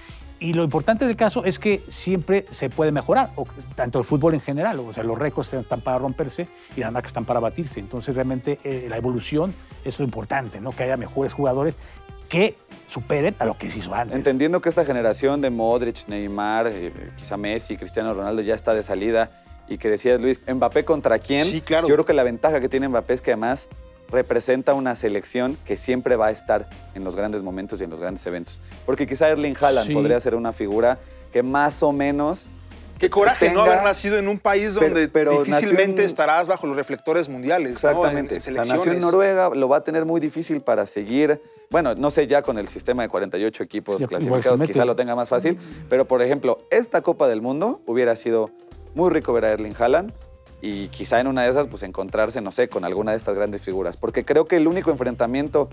y 0.43 0.53
lo 0.53 0.63
importante 0.63 1.07
del 1.07 1.15
caso 1.15 1.45
es 1.45 1.57
que 1.57 1.81
siempre 1.89 2.45
se 2.51 2.69
puede 2.69 2.91
mejorar, 2.91 3.31
o- 3.35 3.45
tanto 3.75 3.97
el 4.00 4.05
fútbol 4.05 4.33
en 4.33 4.41
general, 4.41 4.79
o 4.79 4.91
sea, 4.93 5.03
los 5.03 5.17
récords 5.17 5.53
están 5.53 5.81
para 5.81 5.97
romperse 5.97 6.47
y 6.75 6.81
las 6.81 6.91
marcas 6.91 7.09
están 7.12 7.25
para 7.25 7.39
batirse. 7.39 7.79
Entonces, 7.79 8.13
realmente 8.13 8.59
eh, 8.63 8.87
la 8.89 8.98
evolución 8.98 9.53
es 9.85 9.98
lo 9.98 10.05
importante, 10.05 10.59
¿no? 10.59 10.72
Que 10.72 10.83
haya 10.83 10.98
mejores 10.98 11.31
jugadores 11.33 11.77
que 12.29 12.55
superen 12.89 13.35
a 13.39 13.46
lo 13.46 13.57
que 13.57 13.70
se 13.70 13.79
hizo 13.79 13.94
antes. 13.94 14.15
Entendiendo 14.15 14.61
que 14.61 14.70
esta 14.70 14.85
generación 14.85 15.39
de 15.41 15.50
Modric, 15.50 16.07
Neymar, 16.07 16.68
eh, 16.68 16.91
quizá 17.15 17.37
Messi, 17.37 17.77
Cristiano 17.77 18.13
Ronaldo 18.13 18.41
ya 18.41 18.53
está 18.55 18.74
de 18.74 18.83
salida 18.83 19.31
y 19.70 19.77
que 19.77 19.89
decías, 19.89 20.20
Luis, 20.22 20.41
Mbappé 20.48 20.83
contra 20.83 21.20
quién. 21.20 21.46
Sí, 21.48 21.61
claro. 21.61 21.87
Yo 21.87 21.96
creo 21.96 22.05
que 22.05 22.13
la 22.13 22.24
ventaja 22.24 22.59
que 22.59 22.68
tiene 22.70 22.87
Mbappé 22.89 23.13
es 23.13 23.22
que 23.22 23.31
además 23.31 23.70
representa 24.13 24.73
una 24.73 24.95
selección 24.95 25.57
que 25.65 25.75
siempre 25.75 26.15
va 26.15 26.27
a 26.27 26.31
estar 26.31 26.69
en 26.95 27.03
los 27.03 27.15
grandes 27.15 27.41
momentos 27.43 27.81
y 27.81 27.83
en 27.83 27.89
los 27.89 27.99
grandes 27.99 28.25
eventos. 28.25 28.61
Porque 28.85 29.05
quizá 29.07 29.27
Erling 29.29 29.55
Haaland 29.59 29.87
Sí. 29.87 29.93
podría 29.93 30.19
ser 30.19 30.35
una 30.35 30.53
figura 30.53 30.99
que 31.33 31.43
más 31.43 31.83
o 31.83 31.91
menos 31.91 32.47
Qué 32.99 33.09
coraje 33.09 33.49
no 33.49 33.63
haber 33.63 33.83
nacido 33.83 34.17
en 34.17 34.27
un 34.29 34.39
país 34.39 34.75
donde 34.75 35.09
pero 35.09 35.43
difícilmente 35.43 36.01
en- 36.03 36.07
estarás 36.07 36.47
bajo 36.47 36.67
los 36.67 36.75
reflectores 36.77 37.27
mundiales. 37.27 37.69
¿no? 37.83 37.89
Exactamente. 37.89 38.35
En- 38.35 38.41
en 38.45 38.59
o 38.59 38.63
sea, 38.63 38.75
nació 38.75 38.91
en. 38.93 38.99
Noruega, 39.01 39.49
lo 39.49 39.67
va 39.67 39.77
a 39.77 39.83
tener 39.83 40.05
muy 40.05 40.21
difícil 40.21 40.61
para 40.61 40.85
seguir. 40.85 41.41
Bueno, 41.69 41.95
no 41.95 42.11
sé 42.11 42.27
ya 42.27 42.43
con 42.43 42.57
el 42.59 42.67
sistema 42.67 43.01
de 43.01 43.09
48 43.09 43.63
equipos 43.63 44.07
clasificados, 44.07 44.59
mete. 44.59 44.71
quizá 44.73 44.85
lo 44.85 44.95
tenga 44.95 45.15
más 45.15 45.27
fácil. 45.27 45.57
Pero, 45.89 46.05
por 46.07 46.21
ejemplo, 46.21 46.59
esta 46.69 47.01
Copa 47.01 47.27
del 47.27 47.41
Mundo 47.41 47.81
hubiera 47.87 48.15
sido 48.15 48.51
muy 48.93 49.09
rico 49.09 49.33
ver 49.33 49.45
a 49.45 49.51
Erling 49.51 49.73
Haaland 49.77 50.13
y 50.65 50.87
quizá 50.87 51.19
en 51.19 51.27
una 51.27 51.43
de 51.43 51.49
esas, 51.49 51.67
pues 51.67 51.83
encontrarse, 51.83 52.39
no 52.39 52.53
sé, 52.53 52.69
con 52.69 52.85
alguna 52.85 53.11
de 53.11 53.17
estas 53.17 53.35
grandes 53.35 53.61
figuras. 53.61 53.97
Porque 53.97 54.23
creo 54.23 54.45
que 54.45 54.55
el 54.55 54.65
único 54.65 54.91
enfrentamiento 54.91 55.67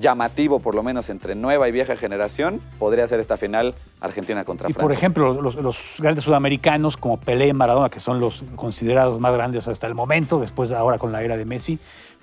llamativo, 0.00 0.60
por 0.60 0.76
lo 0.76 0.84
menos 0.84 1.10
entre 1.10 1.34
nueva 1.34 1.68
y 1.68 1.72
vieja 1.72 1.96
generación, 1.96 2.60
podría 2.78 3.08
ser 3.08 3.18
esta 3.18 3.36
final 3.36 3.74
Argentina 4.00 4.44
contra 4.44 4.70
Y 4.70 4.72
Francia. 4.72 4.82
por 4.82 4.92
ejemplo, 4.92 5.42
los, 5.42 5.56
los 5.56 5.96
grandes 5.98 6.22
sudamericanos 6.22 6.96
como 6.96 7.18
Pelé 7.18 7.48
y 7.48 7.52
Maradona, 7.52 7.90
que 7.90 7.98
son 7.98 8.20
los 8.20 8.44
considerados 8.54 9.18
más 9.18 9.34
grandes 9.34 9.66
hasta 9.66 9.88
el 9.88 9.94
momento, 9.94 10.38
después 10.38 10.70
de 10.70 10.76
ahora 10.76 10.98
con 10.98 11.10
la 11.10 11.20
era 11.24 11.36
de 11.36 11.44
Messi, 11.44 11.80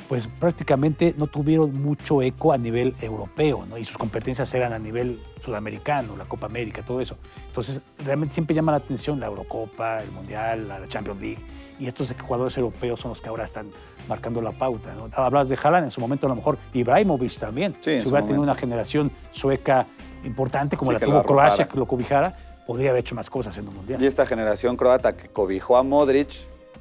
pues 0.08 0.28
prácticamente 0.28 1.16
no 1.18 1.28
tuvieron 1.28 1.74
mucho 1.82 2.22
eco 2.22 2.52
a 2.52 2.58
nivel 2.58 2.96
europeo, 3.02 3.66
¿no? 3.70 3.78
Y 3.78 3.86
sus 3.86 3.98
competencias 3.98 4.54
eran 4.54 4.74
a 4.74 4.80
nivel 4.80 5.20
sudamericano, 5.44 6.16
la 6.18 6.26
Copa 6.26 6.48
América, 6.48 6.84
todo 6.84 7.02
eso. 7.02 7.18
Entonces, 7.48 7.82
realmente 8.04 8.34
siempre 8.34 8.56
llama 8.56 8.72
la 8.72 8.80
atención 8.80 9.20
la 9.20 9.28
Eurocopa, 9.28 10.02
el 10.04 10.12
Mundial, 10.12 10.68
la 10.68 10.88
Champions 10.88 11.22
League. 11.22 11.40
Y 11.80 11.88
estos 11.88 12.14
jugadores 12.22 12.58
europeos 12.58 13.00
son 13.00 13.10
los 13.10 13.22
que 13.22 13.30
ahora 13.30 13.46
están 13.46 13.70
marcando 14.08 14.42
la 14.42 14.52
pauta, 14.52 14.94
¿no? 14.94 15.10
Hablabas 15.14 15.50
de 15.50 15.58
Haaland, 15.62 15.86
en 15.86 15.92
su 15.92 16.02
momento 16.02 16.28
a 16.28 16.30
lo 16.30 16.36
mejor 16.36 16.58
Ibrahimovic 16.74 17.38
también. 17.38 17.76
Sí, 17.80 18.02
si 18.02 18.08
hubiera 18.08 18.26
tenido 18.26 18.42
una 18.42 18.56
generación 18.56 19.12
sueca 19.32 19.88
importante 20.24 20.78
como 20.78 20.92
Sí, 20.92 21.00
la 21.00 21.06
tuvo 21.06 21.24
Croacia, 21.24 21.68
que 21.68 21.78
lo 21.78 21.88
cobijara, 21.88 22.36
podría 22.68 22.92
haber 22.92 23.02
hecho 23.02 23.16
más 23.16 23.30
cosas 23.30 23.58
en 23.58 23.68
un 23.68 23.76
mundial. 23.76 24.02
Y 24.02 24.06
esta 24.06 24.26
generación 24.26 24.78
croata 24.78 25.16
que 25.16 25.30
cobijó 25.30 25.78
a 25.78 25.84
Modric, 25.84 26.30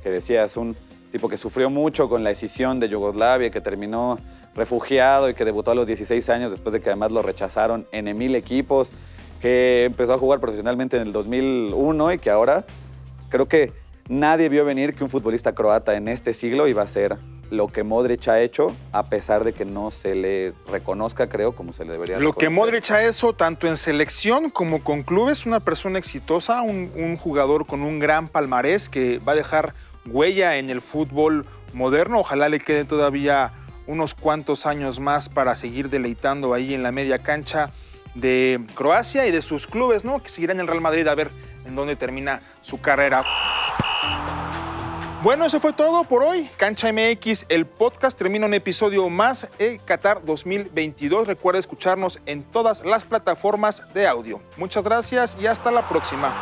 que 0.02 0.10
decía 0.10 0.44
es 0.44 0.56
un 0.56 0.76
tipo 1.10 1.28
que 1.28 1.36
sufrió 1.36 1.70
mucho 1.70 2.08
con 2.08 2.24
la 2.24 2.30
escisión 2.30 2.80
de 2.80 2.88
Yugoslavia, 2.88 3.50
que 3.50 3.60
terminó 3.60 4.18
refugiado 4.54 5.28
y 5.28 5.34
que 5.34 5.44
debutó 5.44 5.70
a 5.70 5.74
los 5.74 5.86
16 5.86 6.28
años 6.30 6.50
después 6.50 6.72
de 6.72 6.80
que 6.80 6.88
además 6.88 7.12
lo 7.12 7.22
rechazaron 7.22 7.86
en 7.92 8.16
mil 8.16 8.34
equipos, 8.34 8.92
que 9.40 9.84
empezó 9.84 10.14
a 10.14 10.18
jugar 10.18 10.40
profesionalmente 10.40 10.96
en 10.96 11.02
el 11.02 11.12
2001 11.12 12.12
y 12.12 12.18
que 12.18 12.30
ahora 12.30 12.64
creo 13.28 13.46
que 13.46 13.72
nadie 14.08 14.48
vio 14.48 14.64
venir 14.64 14.94
que 14.94 15.04
un 15.04 15.10
futbolista 15.10 15.54
croata 15.54 15.94
en 15.94 16.08
este 16.08 16.32
siglo 16.32 16.66
iba 16.66 16.82
a 16.82 16.86
ser 16.86 17.16
lo 17.50 17.66
que 17.66 17.82
Modric 17.82 18.28
ha 18.28 18.40
hecho, 18.40 18.74
a 18.92 19.06
pesar 19.06 19.42
de 19.42 19.52
que 19.52 19.64
no 19.64 19.90
se 19.90 20.14
le 20.14 20.52
reconozca, 20.68 21.28
creo, 21.28 21.52
como 21.52 21.72
se 21.72 21.84
le 21.84 21.92
debería 21.92 22.20
Lo 22.20 22.32
que. 22.32 22.48
Modric 22.48 22.90
ha 22.92 23.04
hecho, 23.04 23.32
tanto 23.32 23.66
en 23.66 23.76
selección 23.76 24.50
como 24.50 24.84
con 24.84 25.02
clubes, 25.02 25.46
una 25.46 25.58
persona 25.58 25.98
exitosa, 25.98 26.62
un, 26.62 26.92
un 26.94 27.16
jugador 27.16 27.66
con 27.66 27.82
un 27.82 27.98
gran 27.98 28.28
palmarés 28.28 28.88
que 28.88 29.18
va 29.18 29.32
a 29.32 29.34
dejar 29.36 29.74
huella 30.06 30.56
en 30.56 30.70
el 30.70 30.80
fútbol 30.80 31.46
moderno. 31.72 32.20
Ojalá 32.20 32.48
le 32.48 32.60
queden 32.60 32.86
todavía 32.86 33.52
unos 33.86 34.14
cuantos 34.14 34.66
años 34.66 35.00
más 35.00 35.28
para 35.28 35.54
seguir 35.54 35.90
deleitando 35.90 36.54
ahí 36.54 36.74
en 36.74 36.82
la 36.82 36.92
media 36.92 37.18
cancha 37.18 37.70
de 38.14 38.60
Croacia 38.74 39.26
y 39.26 39.30
de 39.30 39.42
sus 39.42 39.66
clubes, 39.66 40.04
¿no? 40.04 40.22
Que 40.22 40.28
seguirán 40.28 40.56
en 40.56 40.62
el 40.62 40.66
Real 40.68 40.80
Madrid 40.80 41.06
a 41.06 41.14
ver 41.14 41.30
en 41.64 41.74
dónde 41.74 41.96
termina 41.96 42.42
su 42.60 42.80
carrera. 42.80 43.24
Bueno, 45.22 45.44
eso 45.44 45.60
fue 45.60 45.74
todo 45.74 46.04
por 46.04 46.22
hoy. 46.22 46.48
Cancha 46.56 46.90
MX, 46.90 47.44
el 47.50 47.66
podcast 47.66 48.16
termina 48.16 48.46
un 48.46 48.54
episodio 48.54 49.06
más 49.10 49.48
de 49.58 49.78
Qatar 49.84 50.24
2022. 50.24 51.26
Recuerda 51.26 51.58
escucharnos 51.58 52.20
en 52.24 52.42
todas 52.42 52.82
las 52.86 53.04
plataformas 53.04 53.82
de 53.92 54.06
audio. 54.06 54.40
Muchas 54.56 54.82
gracias 54.82 55.36
y 55.38 55.46
hasta 55.46 55.70
la 55.70 55.86
próxima. 55.86 56.34